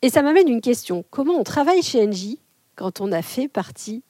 Et 0.02 0.10
ça 0.10 0.22
m'amène 0.22 0.48
une 0.48 0.60
question. 0.60 1.04
Comment 1.10 1.34
on 1.34 1.44
travaille 1.44 1.82
chez 1.82 2.04
Engie 2.04 2.40
quand 2.74 3.00
on 3.00 3.12
a 3.12 3.22
fait 3.22 3.48
partie 3.48 4.02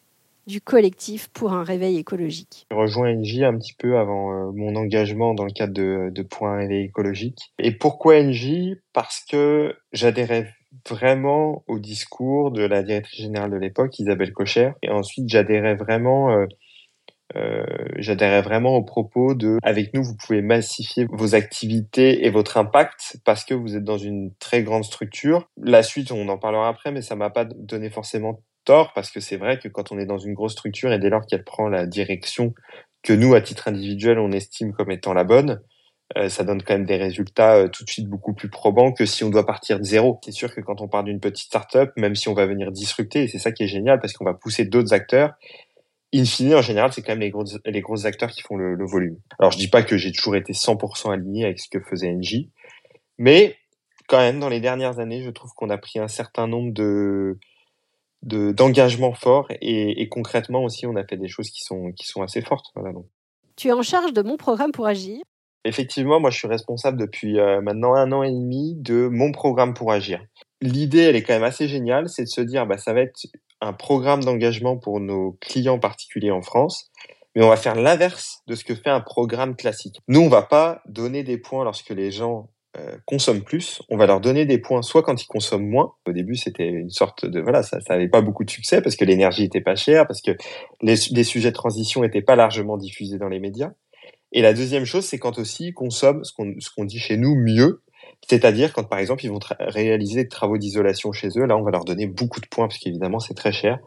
du 0.46 0.60
collectif 0.60 1.28
pour 1.28 1.52
un 1.52 1.62
réveil 1.62 1.98
écologique? 1.98 2.66
J'ai 2.70 2.76
rejoint 2.76 3.14
Engie 3.14 3.44
un 3.44 3.56
petit 3.56 3.74
peu 3.74 3.98
avant 3.98 4.32
euh, 4.32 4.52
mon 4.52 4.74
engagement 4.74 5.34
dans 5.34 5.44
le 5.44 5.52
cadre 5.52 5.74
de, 5.74 6.10
de 6.10 6.26
un 6.40 6.56
réveil 6.56 6.86
écologique. 6.86 7.52
Et 7.58 7.72
pourquoi 7.72 8.16
Engie? 8.16 8.76
Parce 8.92 9.22
que 9.30 9.76
j'adhérais 9.92 10.48
vraiment 10.88 11.62
au 11.68 11.78
discours 11.78 12.50
de 12.50 12.62
la 12.62 12.82
directrice 12.82 13.20
générale 13.20 13.50
de 13.50 13.56
l'époque, 13.56 13.98
Isabelle 13.98 14.32
Cocher. 14.32 14.72
Et 14.82 14.90
ensuite, 14.90 15.28
j'adhérais 15.28 15.74
vraiment... 15.74 16.30
Euh, 16.30 16.46
euh, 17.36 17.64
j'adhérais 17.96 18.42
vraiment 18.42 18.76
au 18.76 18.82
propos 18.82 19.34
de 19.34 19.58
avec 19.62 19.94
nous 19.94 20.02
vous 20.02 20.16
pouvez 20.16 20.42
massifier 20.42 21.06
vos 21.10 21.34
activités 21.34 22.26
et 22.26 22.30
votre 22.30 22.56
impact 22.56 23.16
parce 23.24 23.44
que 23.44 23.54
vous 23.54 23.76
êtes 23.76 23.84
dans 23.84 23.98
une 23.98 24.34
très 24.38 24.62
grande 24.62 24.84
structure. 24.84 25.48
La 25.56 25.82
suite 25.82 26.12
on 26.12 26.28
en 26.28 26.38
parlera 26.38 26.68
après 26.68 26.92
mais 26.92 27.02
ça 27.02 27.16
m'a 27.16 27.30
pas 27.30 27.44
donné 27.44 27.90
forcément 27.90 28.42
tort 28.64 28.92
parce 28.94 29.10
que 29.10 29.20
c'est 29.20 29.36
vrai 29.36 29.58
que 29.58 29.68
quand 29.68 29.92
on 29.92 29.98
est 29.98 30.06
dans 30.06 30.18
une 30.18 30.34
grosse 30.34 30.52
structure 30.52 30.92
et 30.92 30.98
dès 30.98 31.10
lors 31.10 31.26
qu'elle 31.26 31.44
prend 31.44 31.68
la 31.68 31.86
direction 31.86 32.54
que 33.02 33.12
nous 33.12 33.34
à 33.34 33.40
titre 33.40 33.68
individuel 33.68 34.18
on 34.18 34.32
estime 34.32 34.72
comme 34.72 34.90
étant 34.90 35.12
la 35.12 35.24
bonne, 35.24 35.60
euh, 36.18 36.28
ça 36.28 36.44
donne 36.44 36.62
quand 36.62 36.74
même 36.74 36.84
des 36.84 36.96
résultats 36.96 37.56
euh, 37.56 37.68
tout 37.68 37.84
de 37.84 37.90
suite 37.90 38.08
beaucoup 38.08 38.34
plus 38.34 38.50
probants 38.50 38.92
que 38.92 39.06
si 39.06 39.24
on 39.24 39.30
doit 39.30 39.46
partir 39.46 39.78
de 39.78 39.84
zéro. 39.84 40.20
C'est 40.24 40.32
sûr 40.32 40.54
que 40.54 40.60
quand 40.60 40.80
on 40.80 40.88
part 40.88 41.04
d'une 41.04 41.20
petite 41.20 41.46
startup, 41.46 41.90
même 41.96 42.14
si 42.14 42.28
on 42.28 42.34
va 42.34 42.46
venir 42.46 42.70
disrupter, 42.70 43.24
et 43.24 43.28
c'est 43.28 43.38
ça 43.38 43.52
qui 43.52 43.62
est 43.62 43.68
génial 43.68 43.98
parce 44.00 44.12
qu'on 44.12 44.24
va 44.24 44.34
pousser 44.34 44.64
d'autres 44.64 44.92
acteurs, 44.92 45.32
in 46.14 46.24
fine, 46.24 46.54
en 46.54 46.62
général, 46.62 46.92
c'est 46.92 47.02
quand 47.02 47.12
même 47.12 47.20
les 47.20 47.30
gros, 47.30 47.44
les 47.64 47.80
gros 47.80 48.06
acteurs 48.06 48.30
qui 48.30 48.42
font 48.42 48.56
le, 48.56 48.74
le 48.74 48.86
volume. 48.86 49.18
Alors, 49.38 49.50
je 49.52 49.58
dis 49.58 49.68
pas 49.68 49.82
que 49.82 49.96
j'ai 49.96 50.12
toujours 50.12 50.36
été 50.36 50.52
100% 50.52 51.12
aligné 51.12 51.44
avec 51.44 51.58
ce 51.58 51.68
que 51.68 51.80
faisait 51.80 52.12
NJ, 52.12 52.48
mais 53.18 53.56
quand 54.08 54.18
même, 54.18 54.40
dans 54.40 54.48
les 54.48 54.60
dernières 54.60 54.98
années, 54.98 55.22
je 55.22 55.30
trouve 55.30 55.52
qu'on 55.54 55.70
a 55.70 55.78
pris 55.78 55.98
un 55.98 56.08
certain 56.08 56.46
nombre 56.46 56.72
de 56.72 57.38
d'engagements 58.22 59.14
forts 59.14 59.48
et, 59.60 60.00
et, 60.00 60.08
concrètement 60.08 60.62
aussi, 60.62 60.86
on 60.86 60.94
a 60.94 61.04
fait 61.04 61.16
des 61.16 61.26
choses 61.26 61.50
qui 61.50 61.64
sont 61.64 61.90
qui 61.90 62.06
sont 62.06 62.22
assez 62.22 62.40
fortes. 62.40 62.66
Voilà, 62.76 62.92
donc. 62.92 63.06
Tu 63.56 63.68
es 63.68 63.72
en 63.72 63.82
charge 63.82 64.12
de 64.12 64.22
mon 64.22 64.36
programme 64.36 64.70
pour 64.70 64.86
agir. 64.86 65.20
Effectivement, 65.64 66.20
moi, 66.20 66.30
je 66.30 66.38
suis 66.38 66.48
responsable 66.48 66.98
depuis 66.98 67.40
euh, 67.40 67.60
maintenant 67.60 67.94
un 67.94 68.12
an 68.12 68.22
et 68.22 68.30
demi 68.30 68.74
de 68.76 69.08
mon 69.08 69.32
programme 69.32 69.74
pour 69.74 69.92
agir. 69.92 70.20
L'idée, 70.62 71.00
elle 71.00 71.16
est 71.16 71.22
quand 71.22 71.34
même 71.34 71.42
assez 71.42 71.66
géniale, 71.66 72.08
c'est 72.08 72.22
de 72.22 72.28
se 72.28 72.40
dire, 72.40 72.66
bah, 72.66 72.78
ça 72.78 72.92
va 72.92 73.00
être 73.00 73.26
un 73.60 73.72
programme 73.72 74.22
d'engagement 74.22 74.76
pour 74.78 75.00
nos 75.00 75.36
clients 75.40 75.80
particuliers 75.80 76.30
en 76.30 76.40
France, 76.40 76.90
mais 77.34 77.42
on 77.42 77.48
va 77.48 77.56
faire 77.56 77.74
l'inverse 77.74 78.42
de 78.46 78.54
ce 78.54 78.64
que 78.64 78.74
fait 78.74 78.90
un 78.90 79.00
programme 79.00 79.56
classique. 79.56 79.98
Nous, 80.06 80.20
on 80.20 80.28
va 80.28 80.42
pas 80.42 80.80
donner 80.86 81.24
des 81.24 81.36
points 81.36 81.64
lorsque 81.64 81.90
les 81.90 82.12
gens 82.12 82.48
euh, 82.78 82.96
consomment 83.06 83.42
plus, 83.42 83.82
on 83.90 83.96
va 83.96 84.06
leur 84.06 84.20
donner 84.20 84.46
des 84.46 84.56
points 84.58 84.82
soit 84.82 85.02
quand 85.02 85.20
ils 85.20 85.26
consomment 85.26 85.68
moins. 85.68 85.92
Au 86.06 86.12
début, 86.12 86.36
c'était 86.36 86.68
une 86.68 86.90
sorte 86.90 87.26
de 87.26 87.40
voilà, 87.40 87.62
ça, 87.62 87.80
ça 87.80 87.94
avait 87.94 88.08
pas 88.08 88.22
beaucoup 88.22 88.44
de 88.44 88.50
succès 88.50 88.80
parce 88.80 88.96
que 88.96 89.04
l'énergie 89.04 89.44
était 89.44 89.60
pas 89.60 89.74
chère, 89.74 90.06
parce 90.06 90.22
que 90.22 90.30
les, 90.80 90.96
sujets 90.96 91.50
de 91.50 91.54
transition 91.54 92.04
étaient 92.04 92.22
pas 92.22 92.36
largement 92.36 92.78
diffusés 92.78 93.18
dans 93.18 93.28
les 93.28 93.40
médias. 93.40 93.72
Et 94.32 94.40
la 94.40 94.54
deuxième 94.54 94.86
chose, 94.86 95.04
c'est 95.04 95.18
quand 95.18 95.38
aussi 95.38 95.66
ils 95.66 95.74
consomment 95.74 96.24
ce 96.24 96.32
qu'on 96.32 96.54
ce 96.60 96.70
qu'on 96.70 96.84
dit 96.84 96.98
chez 96.98 97.18
nous 97.18 97.34
mieux, 97.34 97.82
c'est-à-dire 98.28 98.72
quand 98.72 98.88
par 98.88 98.98
exemple 98.98 99.24
ils 99.24 99.30
vont 99.30 99.40
réaliser 99.60 100.24
des 100.24 100.28
travaux 100.28 100.58
d'isolation 100.58 101.12
chez 101.12 101.28
eux, 101.36 101.44
là 101.44 101.56
on 101.56 101.62
va 101.62 101.70
leur 101.70 101.84
donner 101.84 102.06
beaucoup 102.06 102.40
de 102.40 102.46
points 102.46 102.68
parce 102.68 102.78
qu'évidemment 102.78 103.18
c'est 103.18 103.34
très 103.34 103.52
cher, 103.52 103.78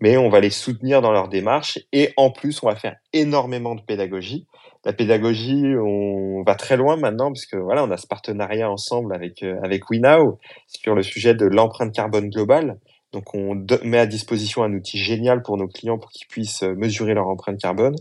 mais 0.00 0.16
on 0.16 0.28
va 0.28 0.40
les 0.40 0.50
soutenir 0.50 1.00
dans 1.00 1.12
leur 1.12 1.28
démarche 1.28 1.78
et 1.92 2.12
en 2.16 2.30
plus 2.30 2.62
on 2.62 2.68
va 2.68 2.76
faire 2.76 2.96
énormément 3.12 3.74
de 3.74 3.82
pédagogie. 3.82 4.46
La 4.84 4.92
pédagogie, 4.92 5.62
on 5.80 6.42
va 6.44 6.56
très 6.56 6.76
loin 6.76 6.96
maintenant 6.96 7.28
parce 7.28 7.46
que 7.46 7.56
voilà, 7.56 7.84
on 7.84 7.90
a 7.92 7.96
ce 7.96 8.08
partenariat 8.08 8.68
ensemble 8.68 9.14
avec 9.14 9.44
euh, 9.44 9.60
avec 9.62 9.88
WeNow 9.88 10.40
sur 10.66 10.96
le 10.96 11.04
sujet 11.04 11.34
de 11.34 11.46
l'empreinte 11.46 11.94
carbone 11.94 12.30
globale. 12.30 12.80
Donc 13.12 13.32
on 13.34 13.54
met 13.84 13.98
à 13.98 14.06
disposition 14.06 14.64
un 14.64 14.72
outil 14.72 14.98
génial 14.98 15.42
pour 15.42 15.56
nos 15.56 15.68
clients 15.68 15.98
pour 15.98 16.10
qu'ils 16.10 16.26
puissent 16.26 16.64
euh, 16.64 16.74
mesurer 16.74 17.14
leur 17.14 17.28
empreinte 17.28 17.60
carbone. 17.60 17.94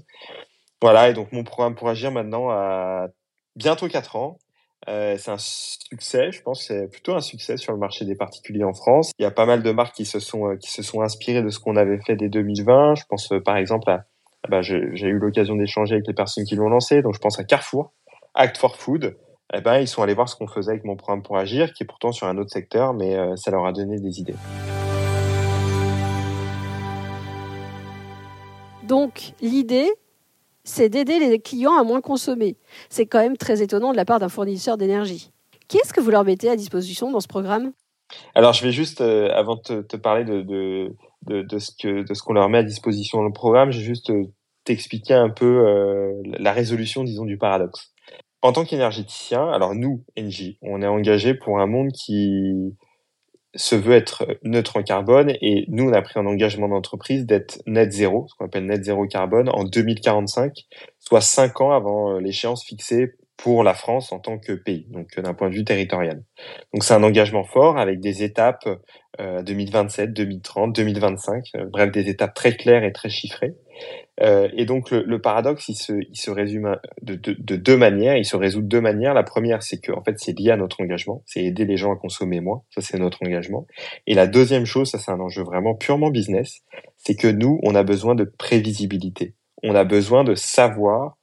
Voilà, 0.82 1.10
et 1.10 1.14
donc 1.14 1.32
mon 1.32 1.44
programme 1.44 1.76
pour 1.76 1.90
agir 1.90 2.12
maintenant 2.12 2.50
a 2.50 3.10
bientôt 3.56 3.88
4 3.88 4.16
ans. 4.16 4.40
Euh, 4.88 5.16
c'est 5.20 5.32
un 5.32 5.38
succès, 5.38 6.32
je 6.32 6.42
pense, 6.42 6.66
c'est 6.66 6.88
plutôt 6.88 7.14
un 7.14 7.22
succès 7.22 7.58
sur 7.58 7.72
le 7.72 7.78
marché 7.78 8.04
des 8.04 8.16
particuliers 8.16 8.64
en 8.64 8.74
France. 8.74 9.12
Il 9.20 9.24
y 9.24 9.26
a 9.26 9.32
pas 9.32 9.46
mal 9.46 9.62
de 9.62 9.72
marques 9.72 9.96
qui 9.96 10.06
se 10.06 10.20
sont 10.20 10.50
euh, 10.50 10.56
qui 10.56 10.72
se 10.72 10.82
sont 10.82 11.02
inspirées 11.02 11.44
de 11.44 11.50
ce 11.50 11.60
qu'on 11.60 11.76
avait 11.76 12.00
fait 12.00 12.16
dès 12.16 12.30
2020. 12.30 12.96
Je 12.96 13.04
pense 13.08 13.32
euh, 13.32 13.40
par 13.40 13.58
exemple 13.58 13.90
à, 13.92 14.06
bah, 14.50 14.62
j'ai 14.64 14.78
eu 14.78 15.20
l'occasion 15.20 15.56
d'échanger 15.56 15.94
avec 15.94 16.08
les 16.08 16.16
personnes 16.16 16.46
qui 16.46 16.56
l'ont 16.56 16.70
lancé, 16.70 17.04
donc 17.04 17.14
je 17.14 17.20
pense 17.20 17.40
à 17.40 17.44
Carrefour, 17.44 17.94
Act 18.34 18.58
for 18.58 18.76
Food. 18.76 19.18
Eh 19.54 19.62
ben, 19.62 19.80
ils 19.80 19.88
sont 19.88 20.02
allés 20.02 20.14
voir 20.14 20.30
ce 20.30 20.36
qu'on 20.36 20.48
faisait 20.48 20.72
avec 20.72 20.86
mon 20.86 20.96
programme 20.96 21.22
pour 21.22 21.38
agir, 21.38 21.74
qui 21.74 21.84
est 21.84 21.86
pourtant 21.86 22.14
sur 22.14 22.26
un 22.26 22.38
autre 22.38 22.52
secteur, 22.52 22.94
mais 22.94 23.18
ça 23.36 23.52
leur 23.52 23.66
a 23.66 23.74
donné 23.74 24.00
des 24.00 24.22
idées. 24.22 24.36
Donc 28.84 29.34
l'idée, 29.42 29.90
c'est 30.64 30.90
d'aider 30.90 31.20
les 31.20 31.40
clients 31.40 31.78
à 31.78 31.84
moins 31.84 32.02
consommer. 32.02 32.58
C'est 32.90 33.06
quand 33.06 33.20
même 33.20 33.38
très 33.38 33.62
étonnant 33.62 33.92
de 33.92 33.98
la 33.98 34.06
part 34.06 34.20
d'un 34.20 34.30
fournisseur 34.30 34.78
d'énergie. 34.78 35.32
Qu'est-ce 35.68 35.94
que 35.94 36.02
vous 36.02 36.12
leur 36.12 36.26
mettez 36.26 36.50
à 36.50 36.56
disposition 36.56 37.12
dans 37.12 37.20
ce 37.20 37.28
programme? 37.28 37.72
Alors, 38.36 38.54
je 38.54 38.64
vais 38.64 38.72
juste, 38.72 39.02
euh, 39.02 39.30
avant 39.34 39.56
de 39.56 39.82
te, 39.82 39.96
parler 39.96 40.26
de, 40.26 40.42
de, 40.42 40.94
de, 41.28 41.42
de 41.44 41.58
ce 42.14 42.24
qu'on 42.24 42.34
leur 42.34 42.50
met 42.50 42.58
à 42.58 42.64
disposition 42.64 43.20
dans 43.20 43.24
le 43.24 43.32
programme, 43.32 43.72
je 43.72 43.78
vais 43.80 43.86
juste 43.86 44.10
euh, 44.10 44.26
t'expliquer 44.66 45.14
un 45.14 45.30
peu 45.30 45.66
euh, 45.68 46.14
la 46.26 46.52
résolution, 46.52 47.04
disons, 47.04 47.26
du 47.26 47.38
paradoxe. 47.38 47.94
En 48.42 48.54
tant 48.54 48.66
qu'énergéticien, 48.66 49.48
alors 49.50 49.76
nous, 49.76 50.04
NJ, 50.18 50.58
on 50.62 50.82
est 50.82 50.88
engagé 50.88 51.36
pour 51.36 51.60
un 51.60 51.68
monde 51.68 51.92
qui 51.92 52.76
se 53.56 53.76
veut 53.76 53.96
être 53.96 54.26
neutre 54.44 54.78
en 54.78 54.84
carbone 54.84 55.34
et 55.42 55.66
nous, 55.68 55.90
on 55.90 55.94
a 55.94 56.02
pris 56.02 56.20
un 56.20 56.26
engagement 56.26 56.70
d'entreprise 56.70 57.26
d'être 57.26 57.62
net 57.66 57.92
zéro, 57.92 58.28
ce 58.30 58.36
qu'on 58.36 58.46
appelle 58.46 58.66
net 58.66 58.84
zéro 58.84 59.08
carbone, 59.08 59.50
en 59.50 59.64
2045, 59.64 60.66
soit 61.00 61.22
cinq 61.22 61.60
ans 61.62 61.72
avant 61.72 62.16
euh, 62.16 62.20
l'échéance 62.20 62.64
fixée 62.64 63.14
pour 63.42 63.64
la 63.64 63.74
France 63.74 64.12
en 64.12 64.20
tant 64.20 64.38
que 64.38 64.54
pays, 64.54 64.86
donc 64.90 65.08
euh, 65.18 65.22
d'un 65.22 65.34
point 65.34 65.50
de 65.50 65.56
vue 65.56 65.64
territorial. 65.64 66.24
Donc 66.74 66.84
c'est 66.84 66.94
un 66.94 67.04
engagement 67.04 67.44
fort 67.44 67.78
avec 67.78 68.00
des 68.00 68.24
étapes 68.24 68.68
euh, 69.20 69.42
2027, 69.42 70.14
2030, 70.14 70.76
2025, 70.76 71.44
bref 71.72 71.92
des 71.92 72.08
étapes 72.10 72.36
très 72.36 72.56
claires 72.56 72.84
et 72.84 72.92
très 72.92 73.10
chiffrées. 73.10 73.56
Euh, 74.22 74.48
et 74.56 74.66
donc 74.66 74.92
le, 74.92 75.04
le, 75.04 75.20
paradoxe, 75.20 75.70
il 75.70 75.76
se, 75.76 75.94
il 75.94 76.16
se 76.16 76.30
résume 76.30 76.78
de, 77.02 77.16
de, 77.16 77.36
de, 77.40 77.56
deux 77.56 77.78
manières. 77.78 78.18
Il 78.18 78.26
se 78.26 78.36
résout 78.36 78.62
de 78.62 78.68
deux 78.68 78.82
manières. 78.82 79.16
La 79.16 79.24
première, 79.24 79.64
c'est 79.64 79.80
que 79.80 79.92
en 79.92 80.04
fait, 80.04 80.20
c'est 80.20 80.38
lié 80.38 80.52
à 80.52 80.58
notre 80.58 80.82
engagement. 80.82 81.24
C'est 81.26 81.44
aider 81.44 81.66
les 81.66 81.78
gens 81.78 81.92
à 81.92 81.96
consommer 81.96 82.40
moins. 82.42 82.62
Ça, 82.70 82.82
c'est 82.82 83.00
notre 83.00 83.24
engagement. 83.24 83.66
Et 84.06 84.14
la 84.14 84.28
deuxième 84.28 84.66
chose, 84.66 84.92
ça, 84.92 85.00
c'est 85.00 85.12
un 85.12 85.20
enjeu 85.20 85.44
vraiment 85.44 85.74
purement 85.74 86.12
business. 86.12 86.60
C'est 86.98 87.16
que 87.16 87.28
nous, 87.28 87.60
on 87.64 87.74
a 87.74 87.82
besoin 87.82 88.14
de 88.14 88.26
prévisibilité. 88.26 89.34
On 89.64 89.74
a 89.74 89.84
besoin 89.84 90.24
de 90.24 90.36
savoir 90.36 91.18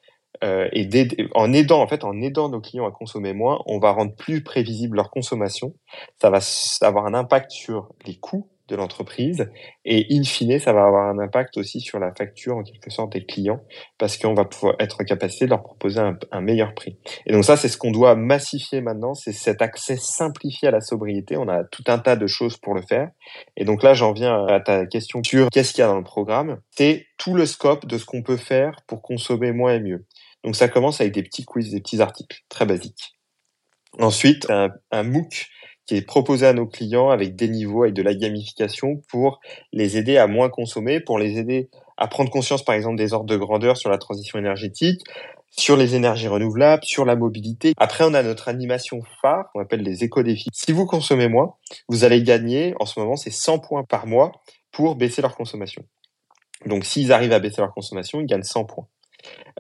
euh, 0.44 0.68
et 0.73 0.88
en 1.35 1.52
aidant 1.52 1.82
en 1.82 1.88
fait 1.88 2.04
en 2.04 2.20
aidant 2.20 2.49
nos 2.49 2.61
clients 2.61 2.87
à 2.87 2.92
consommer 2.92 3.32
moins, 3.32 3.62
on 3.66 3.78
va 3.78 3.90
rendre 3.90 4.14
plus 4.14 4.42
prévisible 4.42 4.97
leur 4.97 5.11
consommation. 5.11 5.75
Ça 6.20 6.30
va 6.30 6.40
avoir 6.82 7.06
un 7.06 7.14
impact 7.14 7.50
sur 7.50 7.88
les 8.06 8.16
coûts 8.16 8.49
de 8.68 8.76
l'entreprise. 8.76 9.50
Et 9.85 10.06
in 10.11 10.23
fine, 10.23 10.58
ça 10.58 10.73
va 10.73 10.85
avoir 10.85 11.08
un 11.08 11.18
impact 11.18 11.56
aussi 11.56 11.80
sur 11.80 11.99
la 11.99 12.12
facture 12.14 12.56
en 12.56 12.62
quelque 12.62 12.90
sorte 12.90 13.12
des 13.12 13.25
clients 13.25 13.61
parce 13.97 14.16
qu'on 14.16 14.35
va 14.35 14.44
pouvoir 14.44 14.76
être 14.78 15.00
en 15.00 15.04
capacité 15.04 15.47
de 15.47 15.50
leur 15.50 15.62
proposer 15.62 16.00
un, 16.30 16.40
meilleur 16.40 16.75
prix. 16.75 16.99
Et 17.26 17.32
donc 17.32 17.44
ça, 17.44 17.56
c'est 17.56 17.68
ce 17.68 17.78
qu'on 17.78 17.90
doit 17.90 18.14
massifier 18.14 18.80
maintenant, 18.80 19.14
c'est 19.14 19.32
cet 19.32 19.62
accès 19.62 19.97
simplifié 19.97 20.68
à 20.68 20.70
la 20.70 20.80
sobriété. 20.80 21.37
On 21.37 21.49
a 21.49 21.64
tout 21.64 21.85
un 21.88 21.99
tas 21.99 22.16
de 22.16 22.26
choses 22.26 22.56
pour 22.58 22.75
le 22.75 22.82
faire. 22.82 23.11
Et 23.56 23.64
donc 23.64 23.82
là, 23.82 23.94
j'en 23.94 24.12
viens 24.12 24.47
à 24.47 24.61
ta 24.61 24.87
question 24.87 25.23
sur 25.25 25.49
qu'est-ce 25.50 25.73
qu'il 25.73 25.80
y 25.80 25.85
a 25.85 25.88
dans 25.88 25.99
le 25.99 26.04
programme. 26.04 26.61
C'est 26.70 27.06
tout 27.16 27.35
le 27.35 27.47
scope 27.47 27.87
de 27.87 27.99
ce 27.99 28.04
qu'on 28.04 28.23
peut 28.23 28.37
faire 28.37 28.82
pour 28.87 29.02
consommer 29.02 29.52
moins 29.52 29.75
et 29.75 29.80
mieux. 29.80 30.04
Donc 30.45 30.57
ça 30.57 30.68
commence 30.68 31.00
avec 31.00 31.12
des 31.12 31.23
petits 31.23 31.45
quiz, 31.45 31.71
des 31.71 31.80
petits 31.80 32.00
articles 32.00 32.42
très 32.49 32.66
basiques. 32.66 33.18
Ensuite, 33.99 34.47
un, 34.50 35.02
MOOC 35.02 35.47
qui 35.87 35.97
est 35.97 36.02
proposé 36.02 36.47
à 36.47 36.52
nos 36.52 36.66
clients 36.66 37.09
avec 37.09 37.35
des 37.35 37.49
niveaux, 37.49 37.85
avec 37.85 37.95
de 37.95 38.02
la 38.02 38.14
gamification 38.14 39.02
pour 39.09 39.40
les 39.73 39.97
aider 39.97 40.18
à 40.18 40.26
moins 40.26 40.50
consommer, 40.50 41.00
pour 41.00 41.18
les 41.18 41.38
aider 41.38 41.71
à 41.97 42.07
prendre 42.07 42.30
conscience, 42.30 42.62
par 42.64 42.75
exemple, 42.75 42.97
des 42.97 43.12
ordres 43.14 43.26
de 43.26 43.37
grandeur 43.37 43.76
sur 43.76 43.90
la 43.90 43.99
transition 43.99 44.38
énergétique, 44.38 45.00
sur 45.50 45.76
les 45.76 45.95
énergies 45.95 46.28
renouvelables, 46.28 46.85
sur 46.85 47.04
la 47.04 47.16
mobilité. 47.16 47.73
Après, 47.78 48.04
on 48.04 48.14
a 48.14 48.23
notre 48.23 48.49
animation 48.49 49.00
phare, 49.21 49.50
qu'on 49.52 49.61
appelle 49.61 49.83
les 49.83 50.04
éco-défis. 50.04 50.50
Si 50.52 50.73
vous 50.73 50.87
consommez 50.87 51.28
moins, 51.28 51.54
vous 51.88 52.04
allez 52.04 52.23
gagner, 52.23 52.75
en 52.78 52.87
ce 52.87 53.00
moment, 53.00 53.16
c'est 53.16 53.30
100 53.30 53.59
points 53.59 53.83
par 53.83 54.07
mois 54.07 54.33
pour 54.71 54.95
baisser 54.95 55.23
leur 55.23 55.35
consommation. 55.35 55.85
Donc, 56.66 56.85
s'ils 56.85 57.12
arrivent 57.12 57.33
à 57.33 57.40
baisser 57.40 57.61
leur 57.61 57.73
consommation, 57.73 58.21
ils 58.21 58.26
gagnent 58.26 58.42
100 58.42 58.64
points. 58.64 58.87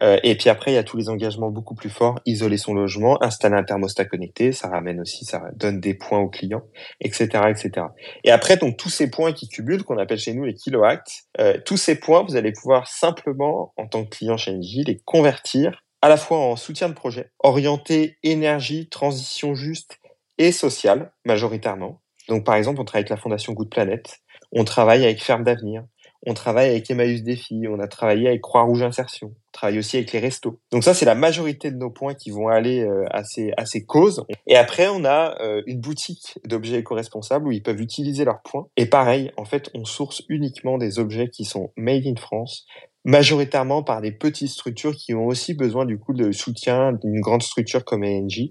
Euh, 0.02 0.18
et 0.22 0.36
puis 0.36 0.48
après, 0.48 0.72
il 0.72 0.74
y 0.74 0.78
a 0.78 0.84
tous 0.84 0.96
les 0.96 1.08
engagements 1.08 1.50
beaucoup 1.50 1.74
plus 1.74 1.90
forts, 1.90 2.20
isoler 2.24 2.56
son 2.56 2.74
logement, 2.74 3.22
installer 3.22 3.56
un 3.56 3.64
thermostat 3.64 4.04
connecté, 4.04 4.52
ça 4.52 4.68
ramène 4.68 5.00
aussi, 5.00 5.24
ça 5.24 5.42
donne 5.56 5.80
des 5.80 5.94
points 5.94 6.20
aux 6.20 6.28
clients, 6.28 6.62
etc., 7.00 7.26
etc. 7.48 7.86
Et 8.24 8.30
après, 8.30 8.56
donc 8.56 8.76
tous 8.76 8.90
ces 8.90 9.10
points 9.10 9.32
qui 9.32 9.48
cumulent, 9.48 9.84
qu'on 9.84 9.98
appelle 9.98 10.18
chez 10.18 10.34
nous 10.34 10.44
les 10.44 10.54
kilowatts, 10.54 11.24
euh, 11.40 11.58
tous 11.64 11.76
ces 11.76 11.98
points, 11.98 12.22
vous 12.22 12.36
allez 12.36 12.52
pouvoir 12.52 12.86
simplement, 12.88 13.72
en 13.76 13.86
tant 13.86 14.04
que 14.04 14.10
client 14.10 14.36
chez 14.36 14.52
Engie, 14.52 14.84
les 14.84 15.00
convertir 15.04 15.82
à 16.00 16.08
la 16.08 16.16
fois 16.16 16.38
en 16.38 16.56
soutien 16.56 16.88
de 16.88 16.94
projet, 16.94 17.32
orienté 17.40 18.18
énergie, 18.22 18.88
transition 18.88 19.54
juste 19.54 19.98
et 20.38 20.52
sociale, 20.52 21.12
majoritairement. 21.24 22.00
Donc 22.28 22.44
par 22.44 22.54
exemple, 22.54 22.80
on 22.80 22.84
travaille 22.84 23.02
avec 23.02 23.10
la 23.10 23.16
Fondation 23.16 23.52
Good 23.52 23.70
Planet, 23.70 24.20
on 24.52 24.64
travaille 24.64 25.02
avec 25.02 25.22
Ferme 25.22 25.42
d'Avenir, 25.42 25.82
on 26.26 26.34
travaille 26.34 26.70
avec 26.70 26.90
Emmaüs 26.90 27.22
Défi, 27.22 27.66
on 27.68 27.78
a 27.78 27.86
travaillé 27.86 28.28
avec 28.28 28.40
Croix-Rouge 28.40 28.82
Insertion, 28.82 29.28
on 29.28 29.52
travaille 29.52 29.78
aussi 29.78 29.96
avec 29.96 30.12
les 30.12 30.18
restos. 30.18 30.58
Donc 30.72 30.82
ça, 30.82 30.92
c'est 30.92 31.04
la 31.04 31.14
majorité 31.14 31.70
de 31.70 31.76
nos 31.76 31.90
points 31.90 32.14
qui 32.14 32.30
vont 32.30 32.48
aller 32.48 32.80
euh, 32.80 33.04
à, 33.10 33.22
ces, 33.24 33.52
à 33.56 33.66
ces 33.66 33.84
causes. 33.84 34.24
Et 34.46 34.56
après, 34.56 34.88
on 34.88 35.04
a 35.04 35.40
euh, 35.40 35.62
une 35.66 35.80
boutique 35.80 36.38
d'objets 36.44 36.78
éco-responsables 36.78 37.46
où 37.46 37.52
ils 37.52 37.62
peuvent 37.62 37.80
utiliser 37.80 38.24
leurs 38.24 38.42
points. 38.42 38.66
Et 38.76 38.86
pareil, 38.86 39.30
en 39.36 39.44
fait, 39.44 39.70
on 39.74 39.84
source 39.84 40.22
uniquement 40.28 40.76
des 40.76 40.98
objets 40.98 41.28
qui 41.28 41.44
sont 41.44 41.70
made 41.76 42.06
in 42.06 42.16
France, 42.16 42.66
majoritairement 43.04 43.84
par 43.84 44.00
des 44.00 44.12
petites 44.12 44.50
structures 44.50 44.96
qui 44.96 45.14
ont 45.14 45.26
aussi 45.26 45.54
besoin 45.54 45.86
du 45.86 45.98
coup 45.98 46.14
de 46.14 46.32
soutien 46.32 46.92
d'une 46.92 47.20
grande 47.20 47.42
structure 47.42 47.84
comme 47.84 48.02
ANJ. 48.02 48.50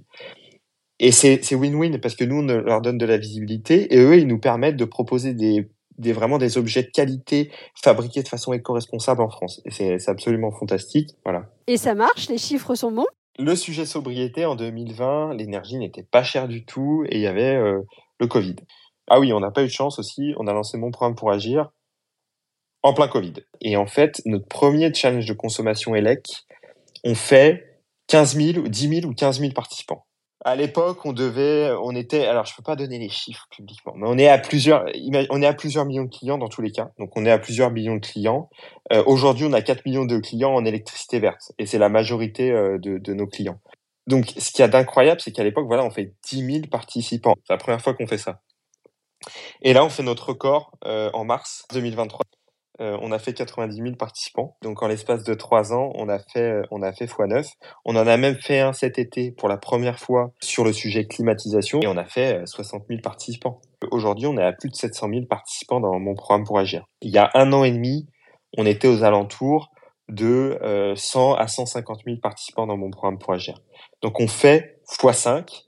Et 1.00 1.12
c'est 1.12 1.54
win-win 1.54 2.00
parce 2.00 2.16
que 2.16 2.24
nous, 2.24 2.38
on 2.38 2.48
leur 2.48 2.82
donne 2.82 2.98
de 2.98 3.06
la 3.06 3.18
visibilité 3.18 3.94
et 3.94 4.00
eux, 4.00 4.18
ils 4.18 4.26
nous 4.26 4.40
permettent 4.40 4.78
de 4.78 4.86
proposer 4.86 5.36
des, 5.36 5.70
des 5.98 6.14
vraiment 6.14 6.38
des 6.38 6.58
objets 6.58 6.84
de 6.84 6.90
qualité 6.90 7.52
fabriqués 7.76 8.24
de 8.24 8.28
façon 8.28 8.54
éco-responsable 8.54 9.22
en 9.22 9.30
France. 9.30 9.62
Et 9.66 9.72
c'est 9.72 10.10
absolument 10.10 10.52
fantastique. 10.52 11.12
Voilà. 11.24 11.50
Et 11.68 11.78
ça 11.78 11.96
marche, 11.96 12.30
les 12.30 12.38
chiffres 12.38 12.76
sont 12.76 12.92
bons? 12.92 13.08
Le 13.40 13.56
sujet 13.56 13.86
sobriété, 13.86 14.46
en 14.46 14.56
2020, 14.56 15.36
l'énergie 15.36 15.78
n'était 15.78 16.04
pas 16.04 16.24
chère 16.24 16.48
du 16.48 16.66
tout 16.66 17.04
et 17.10 17.18
il 17.18 17.22
y 17.22 17.28
avait 17.28 17.56
euh, 17.56 17.82
le 18.20 18.28
Covid. 18.28 18.56
Ah 19.10 19.20
oui, 19.20 19.32
on 19.32 19.40
n'a 19.40 19.52
pas 19.52 19.62
eu 19.62 19.68
de 19.68 19.72
chance 19.72 20.00
aussi. 20.00 20.34
On 20.38 20.48
a 20.48 20.54
lancé 20.54 20.78
mon 20.78 20.92
programme 20.92 21.16
pour 21.16 21.32
agir 21.32 21.70
en 22.82 22.94
plein 22.94 23.08
Covid. 23.08 23.34
Et 23.62 23.78
en 23.78 23.86
fait, 23.86 24.22
notre 24.26 24.48
premier 24.48 24.94
challenge 24.94 25.28
de 25.28 25.34
consommation 25.34 25.96
ELEC, 25.96 26.26
on 27.04 27.14
fait 27.14 27.84
15 28.08 28.36
000, 28.36 28.68
10 28.68 29.02
000 29.02 29.06
ou 29.06 29.14
15 29.14 29.40
000 29.40 29.54
participants. 29.54 30.07
À 30.48 30.56
l'époque, 30.56 31.06
on 31.06 31.12
devait, 31.12 31.74
on 31.82 31.94
était, 31.94 32.26
alors 32.26 32.46
je 32.46 32.56
peux 32.56 32.64
pas 32.64 32.78
donner 32.78 33.00
les 33.00 33.10
chiffres 33.10 33.46
publiquement, 33.52 33.92
mais 33.98 34.08
on 34.08 34.18
est 34.18 34.30
à 34.30 34.38
plusieurs, 34.38 34.86
on 35.30 35.42
est 35.42 35.46
à 35.46 35.54
plusieurs 35.54 35.84
millions 35.84 36.06
de 36.06 36.10
clients 36.10 36.38
dans 36.38 36.48
tous 36.48 36.62
les 36.62 36.72
cas. 36.72 36.92
Donc 36.98 37.18
on 37.18 37.26
est 37.26 37.32
à 37.32 37.38
plusieurs 37.38 37.70
millions 37.70 37.96
de 37.96 38.00
clients. 38.00 38.50
Euh, 38.94 39.04
Aujourd'hui, 39.08 39.46
on 39.46 39.52
a 39.52 39.62
4 39.62 39.86
millions 39.86 40.06
de 40.06 40.18
clients 40.20 40.54
en 40.54 40.64
électricité 40.64 41.20
verte, 41.20 41.52
et 41.60 41.66
c'est 41.66 41.78
la 41.78 41.90
majorité 41.90 42.50
euh, 42.52 42.78
de, 42.80 43.14
nos 43.14 43.28
clients. 43.28 43.60
Donc, 44.08 44.28
ce 44.38 44.52
qu'il 44.52 44.62
y 44.62 44.64
a 44.64 44.70
d'incroyable, 44.70 45.20
c'est 45.20 45.34
qu'à 45.34 45.44
l'époque, 45.44 45.68
voilà, 45.68 45.84
on 45.84 45.92
fait 45.92 46.14
10 46.30 46.46
000 46.46 46.68
participants. 46.72 47.36
C'est 47.44 47.52
la 47.52 47.58
première 47.58 47.82
fois 47.82 47.94
qu'on 47.94 48.08
fait 48.08 48.18
ça. 48.18 48.40
Et 49.62 49.74
là, 49.74 49.84
on 49.84 49.90
fait 49.90 50.04
notre 50.04 50.30
record 50.30 50.72
euh, 50.86 51.10
en 51.12 51.26
mars 51.26 51.66
2023. 51.74 52.22
Euh, 52.80 52.98
on 53.02 53.12
a 53.12 53.20
fait 53.20 53.34
90 53.34 53.76
000 53.76 53.96
participants. 53.96 54.56
Donc 54.62 54.84
en 54.84 54.88
l'espace 54.88 55.24
de 55.24 55.34
trois 55.34 55.74
ans, 55.74 55.92
on 55.96 56.10
a 56.10 56.20
fait 56.20 56.42
euh, 56.42 56.64
on 56.72 56.82
a 56.82 56.92
fait 56.92 57.06
x9. 57.06 57.50
On 57.86 57.96
en 57.96 58.08
a 58.08 58.18
même 58.18 58.36
fait 58.36 58.60
un 58.60 58.74
cet 58.74 59.00
été 59.00 59.32
pour 59.32 59.50
la 59.50 59.58
première 59.58 60.00
fois 60.00 60.32
sur 60.42 60.64
le 60.64 60.74
sujet 60.74 61.06
climatisation 61.06 61.80
et 61.82 61.88
on 61.88 61.98
a 61.98 62.06
fait 62.06 62.46
60 62.46 62.84
000 62.88 63.02
participants. 63.02 63.62
Aujourd'hui, 63.92 64.28
on 64.28 64.38
est 64.38 64.44
à 64.44 64.54
plus 64.54 64.70
de 64.70 64.76
700 64.76 65.10
000 65.10 65.26
participants 65.26 65.80
dans 65.80 65.98
mon 66.00 66.16
programme 66.16 66.46
pour 66.46 66.60
agir. 66.60 66.86
Il 67.02 67.12
y 67.12 67.18
a 67.18 67.30
un 67.34 67.52
an 67.54 67.64
et 67.64 67.72
demi, 67.72 68.08
on 68.58 68.66
était 68.66 68.88
aux 68.88 69.04
alentours 69.04 69.72
de 70.10 70.58
100 70.96 71.36
à 71.36 71.48
150 71.48 72.02
000 72.06 72.18
participants 72.22 72.68
dans 72.68 72.78
mon 72.78 72.90
programme 72.92 73.18
pour 73.18 73.34
agir. 73.34 73.60
Donc 74.02 74.20
on 74.20 74.28
fait 74.28 74.80
x5 74.90 75.64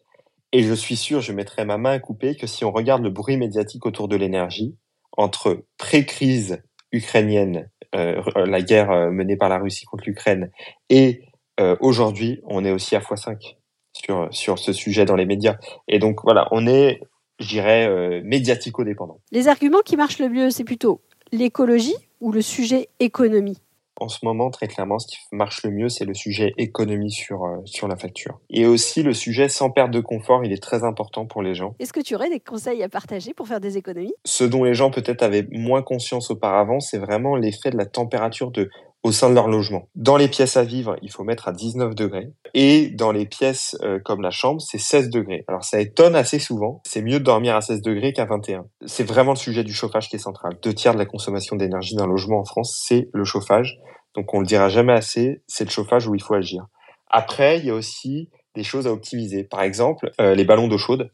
et 0.51 0.63
je 0.63 0.73
suis 0.73 0.95
sûr, 0.95 1.21
je 1.21 1.31
mettrai 1.33 1.65
ma 1.65 1.77
main 1.77 1.91
à 1.91 1.99
couper 1.99 2.35
que 2.35 2.47
si 2.47 2.65
on 2.65 2.71
regarde 2.71 3.03
le 3.03 3.09
bruit 3.09 3.37
médiatique 3.37 3.85
autour 3.85 4.07
de 4.07 4.15
l'énergie, 4.15 4.75
entre 5.17 5.65
pré-crise 5.77 6.63
ukrainienne, 6.91 7.69
euh, 7.95 8.21
la 8.35 8.61
guerre 8.61 8.91
euh, 8.91 9.11
menée 9.11 9.37
par 9.37 9.49
la 9.49 9.57
Russie 9.57 9.85
contre 9.85 10.03
l'Ukraine, 10.05 10.51
et 10.89 11.23
euh, 11.59 11.75
aujourd'hui, 11.81 12.41
on 12.45 12.63
est 12.63 12.71
aussi 12.71 12.95
à 12.95 12.99
x5 12.99 13.55
sur, 13.93 14.27
sur 14.31 14.59
ce 14.59 14.73
sujet 14.73 15.05
dans 15.05 15.15
les 15.15 15.25
médias. 15.25 15.57
Et 15.87 15.99
donc 15.99 16.21
voilà, 16.23 16.47
on 16.51 16.67
est, 16.67 17.01
je 17.39 17.47
dirais, 17.47 18.21
médiatico-dépendant. 18.23 19.19
Les 19.31 19.47
arguments 19.47 19.81
qui 19.83 19.97
marchent 19.97 20.19
le 20.19 20.29
mieux, 20.29 20.51
c'est 20.51 20.63
plutôt 20.63 21.01
l'écologie 21.31 21.95
ou 22.21 22.31
le 22.31 22.41
sujet 22.41 22.89
économie? 22.99 23.57
En 23.99 24.07
ce 24.07 24.19
moment, 24.23 24.49
très 24.49 24.67
clairement, 24.67 24.99
ce 24.99 25.07
qui 25.07 25.17
marche 25.31 25.63
le 25.63 25.71
mieux, 25.71 25.89
c'est 25.89 26.05
le 26.05 26.13
sujet 26.13 26.53
économie 26.57 27.11
sur, 27.11 27.43
euh, 27.43 27.57
sur 27.65 27.87
la 27.87 27.95
facture. 27.95 28.39
Et 28.49 28.65
aussi, 28.65 29.03
le 29.03 29.13
sujet 29.13 29.49
sans 29.49 29.69
perte 29.69 29.91
de 29.91 29.99
confort, 29.99 30.43
il 30.43 30.51
est 30.51 30.61
très 30.61 30.83
important 30.83 31.25
pour 31.25 31.41
les 31.41 31.55
gens. 31.55 31.75
Est-ce 31.79 31.93
que 31.93 31.99
tu 31.99 32.15
aurais 32.15 32.29
des 32.29 32.39
conseils 32.39 32.83
à 32.83 32.89
partager 32.89 33.33
pour 33.33 33.47
faire 33.47 33.59
des 33.59 33.77
économies? 33.77 34.13
Ce 34.25 34.43
dont 34.43 34.63
les 34.63 34.73
gens 34.73 34.91
peut-être 34.91 35.23
avaient 35.23 35.47
moins 35.51 35.81
conscience 35.81 36.31
auparavant, 36.31 36.79
c'est 36.79 36.99
vraiment 36.99 37.35
l'effet 37.35 37.69
de 37.71 37.77
la 37.77 37.85
température 37.85 38.51
de 38.51 38.69
au 39.03 39.11
sein 39.11 39.29
de 39.29 39.35
leur 39.35 39.47
logement. 39.47 39.87
Dans 39.95 40.17
les 40.17 40.27
pièces 40.27 40.57
à 40.57 40.63
vivre, 40.63 40.97
il 41.01 41.11
faut 41.11 41.23
mettre 41.23 41.47
à 41.47 41.53
19 41.53 41.95
degrés. 41.95 42.33
Et 42.53 42.89
dans 42.89 43.11
les 43.11 43.25
pièces 43.25 43.77
euh, 43.81 43.99
comme 44.03 44.21
la 44.21 44.29
chambre, 44.29 44.61
c'est 44.61 44.77
16 44.77 45.09
degrés. 45.09 45.45
Alors 45.47 45.63
ça 45.63 45.79
étonne 45.79 46.15
assez 46.15 46.39
souvent. 46.39 46.81
C'est 46.85 47.01
mieux 47.01 47.19
de 47.19 47.23
dormir 47.23 47.55
à 47.55 47.61
16 47.61 47.81
degrés 47.81 48.11
qu'à 48.11 48.25
21. 48.25 48.65
C'est 48.85 49.05
vraiment 49.05 49.31
le 49.31 49.37
sujet 49.37 49.63
du 49.63 49.73
chauffage 49.73 50.09
qui 50.09 50.17
est 50.17 50.19
central. 50.19 50.57
Deux 50.61 50.73
tiers 50.73 50.93
de 50.93 50.99
la 50.99 51.05
consommation 51.05 51.55
d'énergie 51.55 51.95
d'un 51.95 52.07
logement 52.07 52.39
en 52.39 52.45
France, 52.45 52.77
c'est 52.85 53.09
le 53.13 53.23
chauffage. 53.23 53.79
Donc 54.15 54.33
on 54.33 54.41
le 54.41 54.45
dira 54.45 54.67
jamais 54.67 54.93
assez, 54.93 55.43
c'est 55.47 55.63
le 55.63 55.69
chauffage 55.69 56.07
où 56.07 56.15
il 56.15 56.21
faut 56.21 56.33
agir. 56.33 56.65
Après, 57.09 57.59
il 57.59 57.65
y 57.65 57.69
a 57.69 57.75
aussi 57.75 58.29
des 58.55 58.63
choses 58.63 58.85
à 58.85 58.91
optimiser. 58.91 59.43
Par 59.43 59.61
exemple, 59.61 60.11
euh, 60.19 60.35
les 60.35 60.43
ballons 60.43 60.67
d'eau 60.67 60.77
chaude. 60.77 61.11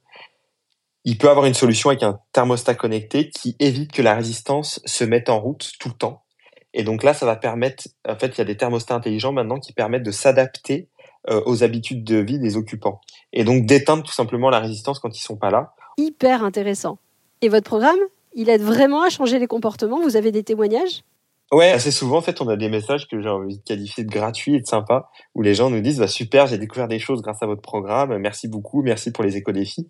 Il 1.03 1.19
peut 1.19 1.29
avoir 1.29 1.45
une 1.45 1.53
solution 1.53 1.91
avec 1.91 2.01
un 2.01 2.19
thermostat 2.31 2.73
connecté 2.73 3.29
qui 3.29 3.55
évite 3.59 3.91
que 3.91 4.01
la 4.01 4.15
résistance 4.15 4.81
se 4.85 5.03
mette 5.03 5.29
en 5.29 5.39
route 5.39 5.73
tout 5.79 5.89
le 5.89 5.93
temps 5.93 6.24
et 6.75 6.83
donc 6.83 7.03
là, 7.03 7.13
ça 7.13 7.25
va 7.25 7.37
permettre, 7.37 7.87
en 8.07 8.15
fait, 8.15 8.27
il 8.27 8.37
y 8.37 8.41
a 8.41 8.45
des 8.45 8.57
thermostats 8.57 8.95
intelligents 8.95 9.31
maintenant 9.31 9.59
qui 9.59 9.71
permettent 9.71 10.03
de 10.03 10.11
s'adapter 10.11 10.89
euh, 11.29 11.41
aux 11.45 11.63
habitudes 11.63 12.03
de 12.03 12.17
vie 12.17 12.37
des 12.37 12.57
occupants. 12.57 12.99
Et 13.31 13.45
donc 13.45 13.65
d'éteindre 13.65 14.03
tout 14.03 14.11
simplement 14.11 14.49
la 14.49 14.59
résistance 14.59 14.99
quand 14.99 15.17
ils 15.17 15.21
sont 15.23 15.37
pas 15.37 15.49
là. 15.49 15.73
Hyper 15.97 16.43
intéressant. 16.43 16.99
Et 17.41 17.47
votre 17.47 17.65
programme, 17.65 17.97
il 18.33 18.49
aide 18.49 18.61
vraiment 18.61 19.03
à 19.03 19.09
changer 19.09 19.39
les 19.39 19.47
comportements? 19.47 20.01
Vous 20.01 20.17
avez 20.17 20.33
des 20.33 20.43
témoignages? 20.43 21.03
Ouais, 21.51 21.71
assez 21.71 21.91
souvent, 21.91 22.17
en 22.17 22.21
fait, 22.21 22.41
on 22.41 22.49
a 22.49 22.57
des 22.57 22.69
messages 22.69 23.07
que 23.07 23.21
j'ai 23.21 23.29
envie 23.29 23.57
de 23.57 23.63
qualifier 23.63 24.03
de 24.03 24.09
gratuits 24.09 24.55
et 24.55 24.59
de 24.59 24.65
sympas, 24.65 25.09
où 25.35 25.41
les 25.41 25.55
gens 25.55 25.69
nous 25.69 25.79
disent, 25.79 25.99
bah, 25.99 26.07
super, 26.07 26.47
j'ai 26.47 26.57
découvert 26.57 26.87
des 26.87 26.99
choses 26.99 27.21
grâce 27.21 27.41
à 27.41 27.45
votre 27.45 27.61
programme, 27.61 28.17
merci 28.17 28.47
beaucoup, 28.47 28.81
merci 28.81 29.11
pour 29.11 29.23
les 29.23 29.37
éco-défis. 29.37 29.87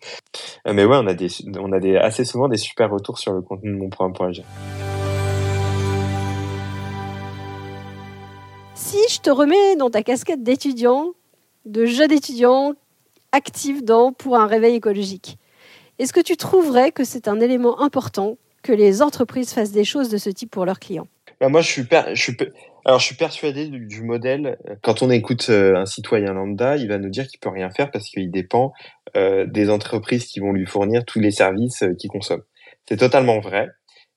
Euh, 0.67 0.73
mais 0.73 0.85
ouais, 0.85 0.97
on 0.97 1.07
a 1.07 1.13
des, 1.13 1.29
on 1.57 1.71
a 1.71 1.79
des, 1.79 1.95
assez 1.97 2.25
souvent 2.25 2.49
des 2.49 2.57
super 2.57 2.91
retours 2.91 3.17
sur 3.17 3.31
le 3.33 3.41
contenu 3.41 3.71
de 3.71 3.77
mon 3.77 3.89
programme 3.89 4.13
pour 4.13 4.25
agir. 4.25 4.43
Si 8.95 9.15
je 9.15 9.19
te 9.19 9.29
remets 9.29 9.75
dans 9.75 9.89
ta 9.89 10.03
casquette 10.03 10.41
d'étudiant, 10.41 11.11
de 11.65 11.85
jeune 11.85 12.13
étudiant 12.13 12.75
actif 13.33 13.83
dans 13.83 14.13
pour 14.13 14.37
un 14.37 14.47
réveil 14.47 14.75
écologique, 14.75 15.37
est-ce 15.99 16.13
que 16.13 16.21
tu 16.21 16.37
trouverais 16.37 16.93
que 16.93 17.03
c'est 17.03 17.27
un 17.27 17.41
élément 17.41 17.81
important 17.81 18.37
que 18.63 18.71
les 18.71 19.01
entreprises 19.01 19.51
fassent 19.51 19.73
des 19.73 19.83
choses 19.83 20.07
de 20.07 20.17
ce 20.17 20.29
type 20.29 20.49
pour 20.49 20.65
leurs 20.65 20.79
clients? 20.79 21.09
Bah, 21.41 21.49
Moi, 21.49 21.59
je 21.59 21.69
suis, 21.69 21.83
je 22.13 22.31
alors, 22.85 22.99
je 23.01 23.05
suis 23.05 23.15
persuadé 23.15 23.67
du, 23.67 24.01
modèle. 24.01 24.57
Quand 24.81 25.01
on 25.01 25.09
écoute 25.09 25.47
euh, 25.49 25.75
un 25.75 25.85
citoyen 25.85 26.31
lambda, 26.31 26.77
il 26.77 26.87
va 26.87 26.97
nous 26.97 27.09
dire 27.09 27.27
qu'il 27.27 27.41
peut 27.41 27.49
rien 27.49 27.71
faire 27.71 27.91
parce 27.91 28.07
qu'il 28.07 28.31
dépend 28.31 28.71
euh, 29.17 29.45
des 29.45 29.69
entreprises 29.69 30.25
qui 30.25 30.39
vont 30.39 30.53
lui 30.53 30.65
fournir 30.65 31.03
tous 31.03 31.19
les 31.19 31.31
services 31.31 31.83
euh, 31.83 31.95
qu'il 31.99 32.09
consomme. 32.09 32.43
C'est 32.87 32.97
totalement 32.97 33.41
vrai. 33.41 33.67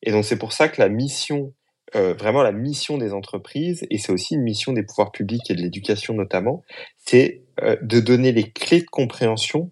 Et 0.05 0.12
donc, 0.12 0.25
c'est 0.25 0.38
pour 0.38 0.53
ça 0.53 0.69
que 0.69 0.81
la 0.81 0.88
mission 0.88 1.53
euh, 1.96 2.14
vraiment 2.14 2.42
la 2.42 2.53
mission 2.53 2.98
des 2.98 3.12
entreprises, 3.12 3.87
et 3.90 3.98
c'est 3.98 4.12
aussi 4.12 4.35
une 4.35 4.42
mission 4.42 4.72
des 4.72 4.83
pouvoirs 4.83 5.11
publics 5.11 5.51
et 5.51 5.55
de 5.55 5.61
l'éducation 5.61 6.14
notamment, 6.14 6.62
c'est 6.96 7.44
euh, 7.62 7.77
de 7.83 8.01
donner 8.01 8.33
les 8.33 8.51
clés 8.51 8.81
de 8.81 8.87
compréhension. 8.87 9.70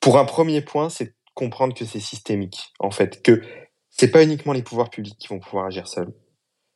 Pour 0.00 0.18
un 0.18 0.24
premier 0.24 0.60
point, 0.60 0.88
c'est 0.88 1.14
comprendre 1.34 1.74
que 1.74 1.84
c'est 1.84 2.00
systémique, 2.00 2.72
en 2.78 2.90
fait, 2.90 3.22
que 3.22 3.42
c'est 3.90 4.10
pas 4.10 4.22
uniquement 4.22 4.52
les 4.52 4.62
pouvoirs 4.62 4.90
publics 4.90 5.16
qui 5.18 5.28
vont 5.28 5.40
pouvoir 5.40 5.66
agir 5.66 5.88
seuls. 5.88 6.12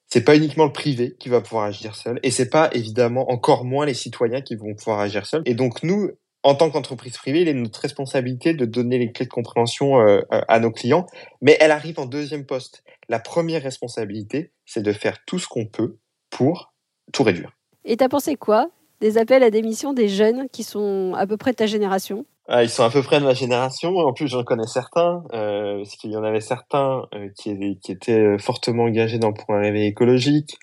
C'est 0.09 0.25
pas 0.25 0.37
uniquement 0.37 0.67
le 0.67 0.73
privé 0.73 1.17
qui 1.19 1.29
va 1.29 1.41
pouvoir 1.41 1.65
agir 1.65 1.95
seul, 1.95 2.19
et 2.23 2.31
c'est 2.31 2.51
pas 2.51 2.69
évidemment 2.73 3.31
encore 3.31 3.65
moins 3.65 3.87
les 3.87 3.95
citoyens 3.95 4.43
qui 4.43 4.57
vont 4.57 4.75
pouvoir 4.75 5.01
agir 5.01 5.27
seuls. 5.27 5.43
Et 5.47 5.55
donc 5.55 5.83
nous, 5.83 6.11
en 6.43 6.55
tant 6.55 6.71
qu'entreprise 6.71 7.17
privée, 7.17 7.43
il 7.43 7.49
est 7.49 7.55
notre 7.55 7.81
responsabilité 7.81 8.53
de 8.53 8.65
donner 8.65 8.99
les 8.99 9.13
clés 9.13 9.27
de 9.27 9.31
compréhension 9.31 10.01
euh, 10.01 10.21
à 10.31 10.59
nos 10.59 10.71
clients, 10.71 11.07
mais 11.41 11.57
elle 11.61 11.71
arrive 11.71 12.01
en 12.01 12.07
deuxième 12.07 12.45
poste. 12.45 12.83
La 13.13 13.21
première 13.21 13.63
responsabilité, 13.63 14.55
c'est 14.65 14.81
de 14.81 14.91
faire 14.91 15.23
tout 15.27 15.39
ce 15.39 15.47
qu'on 15.47 15.67
peut 15.67 15.99
pour 16.31 16.73
tout 17.13 17.23
réduire. 17.23 17.53
Et 17.85 17.99
t'as 17.99 18.09
pensé 18.09 18.37
quoi 18.37 18.71
Des 19.03 19.19
appels 19.19 19.43
à 19.43 19.51
démission 19.51 19.93
des 19.93 20.09
jeunes 20.09 20.49
qui 20.49 20.63
sont 20.63 21.13
à 21.15 21.27
peu 21.27 21.37
près 21.37 21.51
de 21.51 21.57
ta 21.57 21.67
génération? 21.67 22.25
Ah, 22.49 22.63
Ils 22.63 22.71
sont 22.71 22.85
à 22.85 22.89
peu 22.89 23.03
près 23.03 23.21
de 23.21 23.27
ma 23.27 23.35
génération. 23.35 23.95
En 23.99 24.15
plus, 24.15 24.29
j'en 24.29 24.45
connais 24.45 24.67
certains, 24.67 25.25
euh, 25.35 25.77
parce 25.83 25.97
qu'il 25.97 26.11
y 26.11 26.17
en 26.17 26.25
avait 26.25 26.41
certains 26.41 27.03
euh, 27.13 27.29
qui, 27.37 27.79
qui, 27.83 27.93
étaient 27.93 28.39
fortement 28.39 28.85
engagés 28.85 29.19
dans 29.19 29.29
le 29.29 29.35
point 29.35 29.61
réveil 29.61 29.89
écologique. 29.89 30.57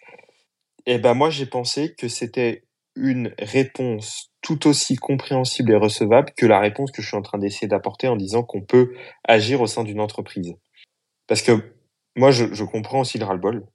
Et 0.87 0.97
ben 0.97 1.13
moi, 1.13 1.29
j'ai 1.29 1.45
pensé 1.45 1.93
que 1.93 2.07
c'était 2.07 2.63
une 2.95 3.31
réponse 3.37 4.31
tout 4.41 4.65
aussi 4.67 4.95
compréhensible 4.95 5.71
et 5.71 5.75
recevable 5.75 6.31
que 6.35 6.47
la 6.47 6.59
réponse 6.59 6.89
que 6.89 7.03
je 7.03 7.09
suis 7.09 7.17
en 7.17 7.21
train 7.21 7.37
d'essayer 7.37 7.67
d'apporter 7.67 8.07
en 8.07 8.15
disant 8.15 8.41
qu'on 8.41 8.63
peut 8.63 8.95
agir 9.23 9.61
au 9.61 9.67
sein 9.67 9.83
d'une 9.83 10.01
entreprise. 10.01 10.55
Parce 11.27 11.43
que 11.43 11.61
moi, 12.19 12.31
je, 12.31 12.63
comprends 12.63 13.01
aussi 13.01 13.17
le 13.17 13.25
ras-le-bol. 13.25 13.65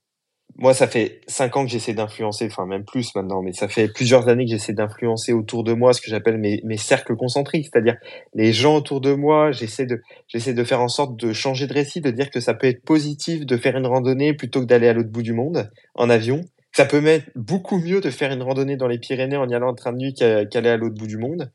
Moi, 0.57 0.73
ça 0.73 0.87
fait 0.87 1.21
cinq 1.27 1.57
ans 1.57 1.65
que 1.65 1.71
j'essaie 1.71 1.95
d'influencer, 1.95 2.47
enfin 2.47 2.65
même 2.65 2.85
plus 2.85 3.13
maintenant, 3.17 3.43
mais 3.43 3.53
ça 3.53 3.67
fait 3.67 3.89
plusieurs 3.89 4.29
années 4.29 4.45
que 4.45 4.53
j'essaie 4.53 4.73
d'influencer 4.73 5.33
autour 5.33 5.65
de 5.65 5.73
moi 5.73 5.93
ce 5.93 6.01
que 6.01 6.11
j'appelle 6.11 6.39
mes, 6.39 6.77
cercles 6.77 7.17
concentriques, 7.17 7.69
c'est-à-dire 7.73 7.97
les 8.35 8.53
gens 8.53 8.77
autour 8.77 9.01
de 9.01 9.13
moi. 9.15 9.51
J'essaie 9.51 9.87
de, 9.87 10.01
j'essaie 10.29 10.55
de 10.55 10.63
faire 10.63 10.81
en 10.81 10.89
sorte 10.89 11.19
de 11.19 11.33
changer 11.33 11.67
de 11.67 11.73
récit, 11.73 12.01
de 12.01 12.11
dire 12.11 12.31
que 12.31 12.39
ça 12.39 12.55
peut 12.55 12.69
être 12.69 12.85
positif 12.85 13.45
de 13.47 13.57
faire 13.57 13.77
une 13.77 13.87
randonnée 13.87 14.33
plutôt 14.35 14.61
que 14.61 14.67
d'aller 14.67 14.87
à 14.87 14.93
l'autre 14.93 15.11
bout 15.11 15.23
du 15.23 15.33
monde 15.33 15.71
en 15.97 16.09
avion 16.09 16.43
ça 16.75 16.85
peut 16.85 17.01
mettre 17.01 17.31
beaucoup 17.37 17.79
mieux 17.79 18.01
de 18.01 18.11
faire 18.11 18.33
une 18.33 18.43
randonnée 18.43 18.77
dans 18.77 18.89
les 18.89 18.99
Pyrénées 18.99 19.37
en 19.37 19.49
y 19.49 19.55
allant 19.55 19.71
en 19.71 19.75
train 19.75 19.93
de 19.93 19.99
nuit 19.99 20.13
qu'aller 20.13 20.71
à 20.71 20.77
l'autre 20.77 20.97
bout 20.97 21.07
du 21.07 21.19
monde. 21.19 21.53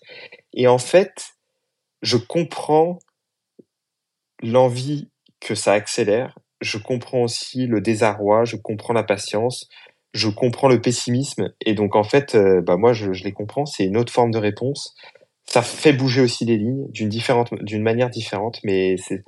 Et 0.54 0.67
en 0.67 0.78
fait, 0.78 1.34
je 2.02 2.15
comprends 2.15 2.99
l'envie 4.41 5.10
que 5.41 5.56
ça 5.56 5.73
accélère. 5.73 6.39
Je 6.62 6.78
comprends 6.78 7.24
aussi 7.24 7.67
le 7.67 7.82
désarroi. 7.82 8.45
Je 8.45 8.56
comprends 8.58 8.93
la 8.93 9.04
patience. 9.04 9.67
je 10.13 10.30
comprends 10.30 10.67
le 10.69 10.82
pessimisme 10.82 11.54
et 11.65 11.74
donc 11.76 11.95
en 11.95 12.04
fait, 12.04 12.36
euh, 12.36 12.62
bah 12.62 12.78
moi 12.78 12.93
je, 12.93 13.13
je 13.13 13.24
les 13.24 13.34
comprends. 13.34 13.65
C'est 13.65 13.86
une 13.86 13.98
autre 13.98 14.12
forme 14.13 14.32
de 14.32 14.39
réponse. 14.39 14.95
Ça 15.45 15.62
fait 15.63 15.93
bouger 15.93 16.22
aussi 16.22 16.45
les 16.45 16.58
lignes 16.58 16.88
d'une 16.91 17.10
différente, 17.10 17.54
d'une 17.63 17.84
manière 17.84 18.10
différente, 18.10 18.60
mais 18.63 18.98
c'est 18.98 19.24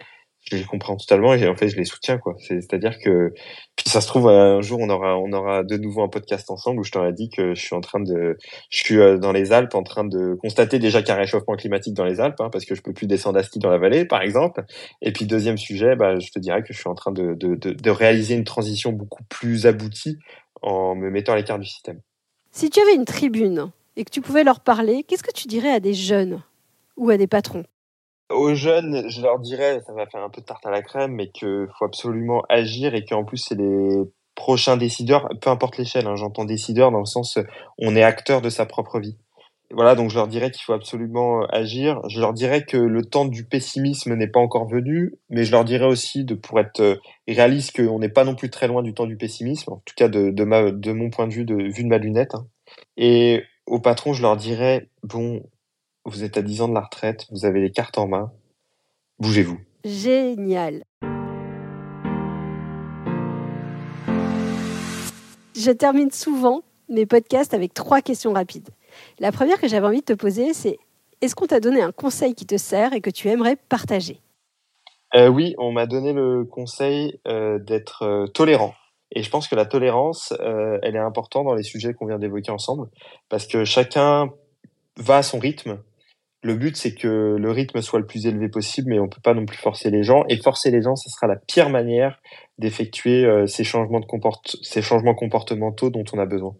je 0.51 0.57
les 0.57 0.63
comprends 0.63 0.95
totalement 0.95 1.33
et 1.33 1.47
en 1.47 1.55
fait 1.55 1.69
je 1.69 1.77
les 1.77 1.85
soutiens 1.85 2.17
quoi. 2.17 2.35
C'est-à-dire 2.39 2.99
que 2.99 3.33
puis 3.75 3.89
ça 3.89 4.01
se 4.01 4.07
trouve 4.07 4.27
un 4.29 4.61
jour 4.61 4.79
on 4.81 4.89
aura 4.89 5.17
on 5.17 5.31
aura 5.31 5.63
de 5.63 5.77
nouveau 5.77 6.03
un 6.03 6.09
podcast 6.09 6.49
ensemble 6.51 6.79
où 6.81 6.83
je 6.83 6.91
t'aurais 6.91 7.13
dit 7.13 7.29
que 7.29 7.55
je 7.55 7.61
suis 7.61 7.75
en 7.75 7.81
train 7.81 7.99
de 7.99 8.37
je 8.69 8.83
suis 8.83 8.99
euh, 8.99 9.17
dans 9.17 9.31
les 9.31 9.51
Alpes 9.51 9.75
en 9.75 9.83
train 9.83 10.03
de 10.03 10.35
constater 10.35 10.79
déjà 10.79 10.99
qu'il 10.99 11.09
y 11.09 11.11
a 11.11 11.15
un 11.15 11.19
réchauffement 11.19 11.55
climatique 11.55 11.93
dans 11.93 12.05
les 12.05 12.19
Alpes 12.19 12.39
hein, 12.39 12.49
parce 12.51 12.65
que 12.65 12.75
je 12.75 12.81
peux 12.81 12.93
plus 12.93 13.07
descendre 13.07 13.39
à 13.39 13.43
ski 13.43 13.59
dans 13.59 13.69
la 13.69 13.77
vallée 13.77 14.05
par 14.05 14.21
exemple. 14.21 14.63
Et 15.01 15.11
puis 15.11 15.25
deuxième 15.25 15.57
sujet, 15.57 15.95
bah, 15.95 16.19
je 16.19 16.29
te 16.31 16.39
dirais 16.39 16.61
que 16.63 16.73
je 16.73 16.79
suis 16.79 16.89
en 16.89 16.95
train 16.95 17.11
de, 17.11 17.33
de, 17.33 17.55
de 17.55 17.89
réaliser 17.89 18.35
une 18.35 18.43
transition 18.43 18.91
beaucoup 18.91 19.23
plus 19.29 19.65
aboutie 19.65 20.17
en 20.61 20.95
me 20.95 21.09
mettant 21.09 21.33
à 21.33 21.35
l'écart 21.35 21.59
du 21.59 21.65
système. 21.65 22.01
Si 22.51 22.69
tu 22.69 22.81
avais 22.81 22.95
une 22.95 23.05
tribune 23.05 23.71
et 23.95 24.03
que 24.03 24.11
tu 24.11 24.21
pouvais 24.21 24.43
leur 24.43 24.59
parler, 24.59 25.03
qu'est-ce 25.03 25.23
que 25.23 25.33
tu 25.33 25.47
dirais 25.47 25.71
à 25.71 25.79
des 25.79 25.93
jeunes 25.93 26.43
ou 26.97 27.09
à 27.09 27.17
des 27.17 27.27
patrons? 27.27 27.63
Aux 28.33 28.55
jeunes, 28.55 29.09
je 29.09 29.21
leur 29.21 29.39
dirais, 29.39 29.81
ça 29.85 29.93
va 29.93 30.05
faire 30.05 30.23
un 30.23 30.29
peu 30.29 30.41
de 30.41 30.45
tarte 30.45 30.65
à 30.65 30.71
la 30.71 30.81
crème, 30.81 31.13
mais 31.13 31.29
qu'il 31.29 31.67
faut 31.77 31.85
absolument 31.85 32.43
agir 32.49 32.95
et 32.95 33.05
qu'en 33.05 33.23
plus, 33.23 33.37
c'est 33.37 33.55
les 33.55 34.01
prochains 34.35 34.77
décideurs, 34.77 35.27
peu 35.41 35.49
importe 35.49 35.77
l'échelle, 35.77 36.07
hein, 36.07 36.15
j'entends 36.15 36.45
décideur 36.45 36.91
dans 36.91 36.99
le 36.99 37.05
sens, 37.05 37.37
on 37.77 37.95
est 37.95 38.03
acteur 38.03 38.41
de 38.41 38.49
sa 38.49 38.65
propre 38.65 38.99
vie. 38.99 39.17
Voilà, 39.73 39.95
donc 39.95 40.09
je 40.09 40.15
leur 40.15 40.27
dirais 40.27 40.51
qu'il 40.51 40.63
faut 40.63 40.73
absolument 40.73 41.45
agir. 41.45 42.01
Je 42.09 42.19
leur 42.19 42.33
dirais 42.33 42.63
que 42.63 42.77
le 42.77 43.05
temps 43.05 43.25
du 43.25 43.45
pessimisme 43.45 44.15
n'est 44.15 44.27
pas 44.27 44.39
encore 44.39 44.67
venu, 44.67 45.13
mais 45.29 45.45
je 45.45 45.51
leur 45.51 45.63
dirais 45.63 45.85
aussi 45.85 46.25
de 46.25 46.35
pour 46.35 46.59
être 46.59 46.99
réaliste 47.27 47.75
qu'on 47.75 47.99
n'est 47.99 48.09
pas 48.09 48.25
non 48.25 48.35
plus 48.35 48.49
très 48.49 48.67
loin 48.67 48.83
du 48.83 48.93
temps 48.93 49.05
du 49.05 49.15
pessimisme, 49.15 49.71
en 49.71 49.81
tout 49.85 49.93
cas 49.95 50.09
de, 50.09 50.29
de, 50.31 50.43
ma, 50.43 50.71
de 50.71 50.91
mon 50.91 51.09
point 51.09 51.27
de 51.27 51.33
vue, 51.33 51.45
de 51.45 51.55
vue 51.55 51.83
de 51.83 51.87
ma 51.87 51.99
lunette. 51.99 52.35
Hein. 52.35 52.47
Et 52.97 53.43
au 53.65 53.79
patron, 53.79 54.11
je 54.11 54.21
leur 54.21 54.35
dirais, 54.35 54.89
bon, 55.03 55.41
vous 56.05 56.23
êtes 56.23 56.37
à 56.37 56.41
10 56.41 56.61
ans 56.61 56.67
de 56.67 56.73
la 56.73 56.81
retraite, 56.81 57.27
vous 57.31 57.45
avez 57.45 57.61
les 57.61 57.71
cartes 57.71 57.97
en 57.97 58.07
main, 58.07 58.31
bougez-vous. 59.19 59.59
Génial. 59.85 60.83
Je 65.55 65.71
termine 65.71 66.11
souvent 66.11 66.61
mes 66.89 67.05
podcasts 67.05 67.53
avec 67.53 67.73
trois 67.73 68.01
questions 68.01 68.33
rapides. 68.33 68.69
La 69.19 69.31
première 69.31 69.59
que 69.59 69.67
j'avais 69.67 69.85
envie 69.85 69.99
de 70.01 70.05
te 70.05 70.13
poser, 70.13 70.53
c'est 70.53 70.79
est-ce 71.21 71.35
qu'on 71.35 71.45
t'a 71.45 71.59
donné 71.59 71.81
un 71.81 71.91
conseil 71.91 72.33
qui 72.33 72.45
te 72.45 72.57
sert 72.57 72.93
et 72.93 73.01
que 73.01 73.11
tu 73.11 73.29
aimerais 73.29 73.55
partager? 73.55 74.19
Euh, 75.15 75.27
Oui, 75.27 75.53
on 75.57 75.71
m'a 75.71 75.85
donné 75.85 76.13
le 76.13 76.45
conseil 76.45 77.19
euh, 77.27 77.59
d'être 77.59 78.03
euh, 78.03 78.27
tolérant. 78.27 78.73
Et 79.11 79.23
je 79.23 79.29
pense 79.29 79.47
que 79.47 79.55
la 79.55 79.65
tolérance, 79.65 80.33
elle 80.39 80.95
est 80.95 80.99
importante 80.99 81.43
dans 81.43 81.53
les 81.53 81.63
sujets 81.63 81.93
qu'on 81.93 82.05
vient 82.05 82.17
d'évoquer 82.17 82.49
ensemble, 82.49 82.87
parce 83.27 83.45
que 83.45 83.65
chacun 83.65 84.29
va 84.95 85.17
à 85.17 85.21
son 85.21 85.37
rythme 85.37 85.79
le 86.43 86.55
but, 86.55 86.75
c'est 86.75 86.95
que 86.95 87.35
le 87.39 87.51
rythme 87.51 87.81
soit 87.81 87.99
le 87.99 88.05
plus 88.05 88.25
élevé 88.25 88.49
possible, 88.49 88.89
mais 88.89 88.99
on 88.99 89.07
peut 89.07 89.21
pas 89.21 89.33
non 89.33 89.45
plus 89.45 89.57
forcer 89.57 89.91
les 89.91 90.03
gens. 90.03 90.23
Et 90.27 90.37
forcer 90.37 90.71
les 90.71 90.81
gens, 90.81 90.95
ce 90.95 91.09
sera 91.09 91.27
la 91.27 91.35
pire 91.35 91.69
manière 91.69 92.19
d'effectuer 92.57 93.25
euh, 93.25 93.45
ces, 93.45 93.63
changements 93.63 93.99
de 93.99 94.05
ces 94.63 94.81
changements 94.81 95.13
comportementaux 95.13 95.91
dont 95.91 96.03
on 96.13 96.19
a 96.19 96.25
besoin. 96.25 96.55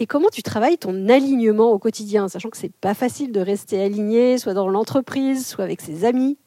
Et 0.00 0.06
comment 0.06 0.28
tu 0.32 0.42
travailles 0.42 0.78
ton 0.78 1.08
alignement 1.08 1.70
au 1.70 1.78
quotidien, 1.78 2.26
sachant 2.26 2.50
que 2.50 2.56
c'est 2.56 2.74
pas 2.74 2.94
facile 2.94 3.30
de 3.30 3.40
rester 3.40 3.80
aligné, 3.80 4.38
soit 4.38 4.54
dans 4.54 4.68
l'entreprise, 4.68 5.46
soit 5.46 5.64
avec 5.64 5.80
ses 5.80 6.04
amis? 6.04 6.38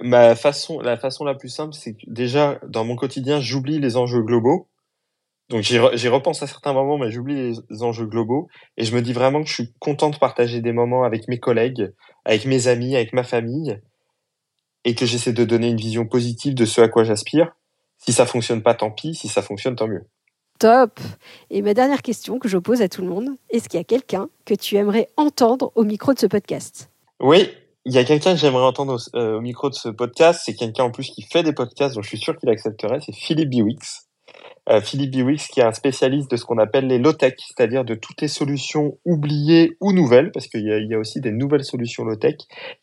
Ma 0.00 0.36
façon, 0.36 0.80
la 0.80 0.96
façon 0.96 1.24
la 1.24 1.34
plus 1.34 1.48
simple, 1.48 1.74
c'est 1.74 1.94
que 1.94 2.04
déjà 2.06 2.60
dans 2.66 2.84
mon 2.84 2.94
quotidien, 2.94 3.40
j'oublie 3.40 3.80
les 3.80 3.96
enjeux 3.96 4.22
globaux 4.22 4.68
donc 5.50 5.62
j'y 5.62 6.08
repense 6.08 6.44
à 6.44 6.46
certains 6.46 6.72
moments, 6.72 6.96
mais 6.96 7.10
j'oublie 7.10 7.52
les 7.68 7.82
enjeux 7.82 8.06
globaux. 8.06 8.46
Et 8.76 8.84
je 8.84 8.94
me 8.94 9.02
dis 9.02 9.12
vraiment 9.12 9.42
que 9.42 9.48
je 9.48 9.54
suis 9.54 9.74
content 9.80 10.10
de 10.10 10.16
partager 10.16 10.60
des 10.60 10.72
moments 10.72 11.02
avec 11.02 11.26
mes 11.26 11.40
collègues, 11.40 11.92
avec 12.24 12.44
mes 12.44 12.68
amis, 12.68 12.94
avec 12.94 13.12
ma 13.12 13.24
famille, 13.24 13.80
et 14.84 14.94
que 14.94 15.06
j'essaie 15.06 15.32
de 15.32 15.44
donner 15.44 15.68
une 15.68 15.76
vision 15.76 16.06
positive 16.06 16.54
de 16.54 16.64
ce 16.64 16.80
à 16.80 16.88
quoi 16.88 17.02
j'aspire. 17.02 17.50
Si 17.98 18.12
ça 18.12 18.26
fonctionne 18.26 18.62
pas, 18.62 18.74
tant 18.74 18.92
pis. 18.92 19.16
Si 19.16 19.26
ça 19.26 19.42
fonctionne, 19.42 19.74
tant 19.74 19.88
mieux. 19.88 20.06
Top. 20.60 21.00
Et 21.50 21.62
ma 21.62 21.74
dernière 21.74 22.02
question 22.02 22.38
que 22.38 22.48
je 22.48 22.56
pose 22.56 22.80
à 22.80 22.88
tout 22.88 23.02
le 23.02 23.08
monde, 23.08 23.30
est-ce 23.50 23.68
qu'il 23.68 23.78
y 23.78 23.80
a 23.80 23.84
quelqu'un 23.84 24.28
que 24.44 24.54
tu 24.54 24.76
aimerais 24.76 25.08
entendre 25.16 25.72
au 25.74 25.82
micro 25.82 26.14
de 26.14 26.18
ce 26.20 26.26
podcast? 26.26 26.90
Oui, 27.18 27.50
il 27.84 27.92
y 27.92 27.98
a 27.98 28.04
quelqu'un 28.04 28.34
que 28.34 28.38
j'aimerais 28.38 28.64
entendre 28.64 28.94
au, 28.94 29.16
euh, 29.16 29.38
au, 29.38 29.40
micro 29.40 29.68
de 29.68 29.74
ce 29.74 29.88
podcast. 29.88 30.42
C'est 30.44 30.54
quelqu'un 30.54 30.84
en 30.84 30.90
plus 30.92 31.10
qui 31.10 31.22
fait 31.22 31.42
des 31.42 31.52
podcasts, 31.52 31.96
donc 31.96 32.04
je 32.04 32.10
suis 32.10 32.18
sûr 32.18 32.38
qu'il 32.38 32.50
accepterait. 32.50 33.00
C'est 33.04 33.14
Philippe 33.14 33.50
Biwix. 33.50 34.09
Euh, 34.68 34.80
Philippe 34.80 35.10
Biwix, 35.10 35.48
qui 35.48 35.60
est 35.60 35.64
un 35.64 35.72
spécialiste 35.72 36.30
de 36.30 36.36
ce 36.36 36.44
qu'on 36.44 36.58
appelle 36.58 36.86
les 36.86 36.98
low-tech, 36.98 37.34
c'est-à-dire 37.38 37.84
de 37.84 37.94
toutes 37.94 38.20
les 38.20 38.28
solutions 38.28 38.98
oubliées 39.04 39.76
ou 39.80 39.92
nouvelles, 39.92 40.30
parce 40.32 40.46
qu'il 40.46 40.62
y, 40.62 40.94
a 40.94 40.98
aussi 40.98 41.20
des 41.20 41.32
nouvelles 41.32 41.64
solutions 41.64 42.04
low-tech 42.04 42.36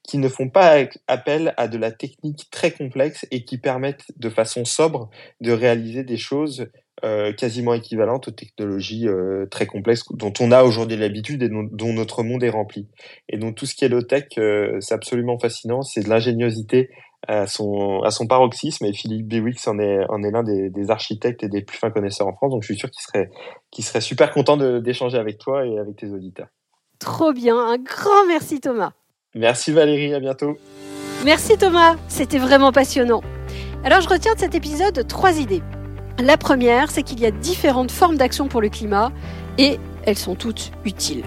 qui 0.03 0.17
ne 0.17 0.27
font 0.27 0.49
pas 0.49 0.83
appel 1.07 1.53
à 1.55 1.67
de 1.67 1.77
la 1.77 1.91
technique 1.91 2.49
très 2.51 2.71
complexe 2.71 3.25
et 3.31 3.45
qui 3.45 3.57
permettent 3.57 4.05
de 4.17 4.29
façon 4.29 4.65
sobre 4.65 5.09
de 5.39 5.51
réaliser 5.51 6.03
des 6.03 6.17
choses 6.17 6.67
euh, 7.05 7.31
quasiment 7.31 7.75
équivalentes 7.75 8.27
aux 8.27 8.31
technologies 8.31 9.07
euh, 9.07 9.45
très 9.45 9.67
complexes 9.67 10.03
dont 10.11 10.33
on 10.39 10.51
a 10.51 10.63
aujourd'hui 10.63 10.97
l'habitude 10.97 11.43
et 11.43 11.49
dont, 11.49 11.93
notre 11.93 12.23
monde 12.23 12.43
est 12.43 12.49
rempli. 12.49 12.87
Et 13.29 13.37
donc 13.37 13.55
tout 13.55 13.65
ce 13.65 13.75
qui 13.75 13.85
est 13.85 13.89
low-tech, 13.89 14.25
c'est 14.79 14.93
absolument 14.93 15.37
fascinant, 15.37 15.83
c'est 15.83 16.01
de 16.01 16.09
l'ingéniosité 16.09 16.89
à 17.27 17.47
son, 17.47 18.01
à 18.03 18.11
son 18.11 18.27
paroxysme 18.27 18.85
et 18.85 18.93
Philippe 18.93 19.27
Biwix 19.27 19.67
en 19.67 19.79
est, 19.79 20.05
en 20.09 20.21
est 20.23 20.31
l'un 20.31 20.43
des, 20.43 20.69
des, 20.69 20.91
architectes 20.91 21.43
et 21.43 21.49
des 21.49 21.61
plus 21.61 21.77
fins 21.77 21.89
connaisseurs 21.89 22.27
en 22.27 22.33
France. 22.33 22.51
Donc 22.51 22.61
je 22.61 22.67
suis 22.67 22.77
sûr 22.77 22.89
qu'il 22.91 23.01
serait, 23.01 23.29
qu'il 23.71 23.83
serait 23.83 24.01
super 24.01 24.31
content 24.31 24.57
d'échanger 24.57 25.17
avec 25.17 25.37
toi 25.37 25.65
et 25.65 25.79
avec 25.79 25.95
tes 25.95 26.09
auditeurs. 26.11 26.47
Trop 26.99 27.33
bien, 27.33 27.57
un 27.57 27.77
grand 27.77 28.25
merci 28.27 28.59
Thomas. 28.59 28.91
Merci 29.35 29.71
Valérie, 29.71 30.13
à 30.13 30.19
bientôt. 30.19 30.57
Merci 31.25 31.57
Thomas, 31.57 31.95
c'était 32.07 32.37
vraiment 32.37 32.71
passionnant. 32.71 33.21
Alors 33.83 34.01
je 34.01 34.09
retiens 34.09 34.33
de 34.33 34.39
cet 34.39 34.55
épisode 34.55 35.07
trois 35.07 35.39
idées. 35.39 35.63
La 36.19 36.37
première, 36.37 36.89
c'est 36.89 37.03
qu'il 37.03 37.19
y 37.19 37.25
a 37.25 37.31
différentes 37.31 37.91
formes 37.91 38.17
d'action 38.17 38.47
pour 38.47 38.61
le 38.61 38.69
climat 38.69 39.11
et 39.57 39.79
elles 40.05 40.17
sont 40.17 40.35
toutes 40.35 40.71
utiles. 40.85 41.23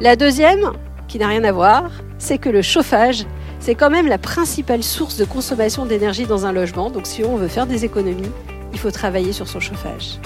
La 0.00 0.16
deuxième, 0.16 0.72
qui 1.06 1.18
n'a 1.18 1.28
rien 1.28 1.44
à 1.44 1.52
voir, 1.52 1.90
c'est 2.18 2.38
que 2.38 2.48
le 2.48 2.62
chauffage 2.62 3.26
c'est 3.68 3.74
quand 3.74 3.90
même 3.90 4.06
la 4.06 4.16
principale 4.16 4.82
source 4.82 5.18
de 5.18 5.26
consommation 5.26 5.84
d'énergie 5.84 6.24
dans 6.24 6.46
un 6.46 6.52
logement. 6.52 6.88
Donc 6.88 7.06
si 7.06 7.22
on 7.22 7.36
veut 7.36 7.48
faire 7.48 7.66
des 7.66 7.84
économies, 7.84 8.30
il 8.72 8.78
faut 8.78 8.90
travailler 8.90 9.34
sur 9.34 9.46
son 9.46 9.60
chauffage. 9.60 10.18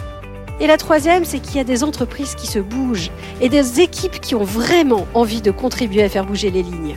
Et 0.61 0.69
la 0.69 0.77
troisième, 0.77 1.25
c'est 1.25 1.41
qu'il 1.41 1.57
y 1.57 1.59
a 1.59 1.65
des 1.65 1.83
entreprises 1.83 2.37
qui 2.37 2.47
se 2.47 2.61
bougent 2.61 3.11
et 3.41 3.49
des 3.49 3.81
équipes 3.81 4.21
qui 4.21 4.37
ont 4.37 4.45
vraiment 4.45 5.09
envie 5.13 5.43
de 5.43 5.51
contribuer 5.51 6.05
à 6.05 6.09
faire 6.09 6.25
bouger 6.25 6.53
les 6.53 6.63
lignes. 6.63 6.95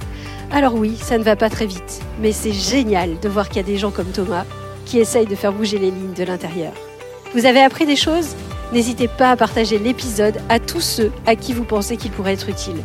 Alors 0.51 0.75
oui, 0.75 0.95
ça 1.01 1.17
ne 1.17 1.23
va 1.23 1.35
pas 1.35 1.49
très 1.49 1.65
vite, 1.65 2.03
mais 2.21 2.31
c'est 2.31 2.53
génial 2.53 3.19
de 3.19 3.27
voir 3.27 3.47
qu'il 3.47 3.57
y 3.57 3.65
a 3.65 3.67
des 3.67 3.77
gens 3.77 3.89
comme 3.89 4.11
Thomas 4.11 4.45
qui 4.85 4.99
essayent 4.99 5.25
de 5.25 5.33
faire 5.33 5.51
bouger 5.51 5.79
les 5.79 5.89
lignes 5.89 6.13
de 6.13 6.25
l'intérieur. 6.25 6.73
Vous 7.33 7.47
avez 7.47 7.61
appris 7.61 7.87
des 7.87 7.95
choses? 7.95 8.35
N'hésitez 8.71 9.07
pas 9.07 9.31
à 9.31 9.35
partager 9.35 9.79
l'épisode 9.79 10.39
à 10.49 10.59
tous 10.59 10.81
ceux 10.81 11.11
à 11.25 11.35
qui 11.35 11.53
vous 11.53 11.63
pensez 11.63 11.97
qu'il 11.97 12.11
pourrait 12.11 12.33
être 12.33 12.49
utile. 12.49 12.83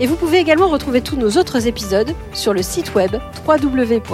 Et 0.00 0.06
vous 0.06 0.16
pouvez 0.16 0.38
également 0.38 0.68
retrouver 0.68 1.00
tous 1.00 1.16
nos 1.16 1.38
autres 1.38 1.66
épisodes 1.66 2.14
sur 2.32 2.52
le 2.52 2.62
site 2.62 2.94
web 2.94 3.16
www.wenow.com. 3.46 4.10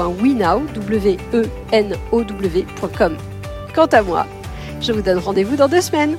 Quant 3.74 3.86
à 3.86 4.02
moi, 4.02 4.26
je 4.80 4.92
vous 4.92 5.02
donne 5.02 5.18
rendez-vous 5.18 5.56
dans 5.56 5.68
deux 5.68 5.80
semaines. 5.80 6.16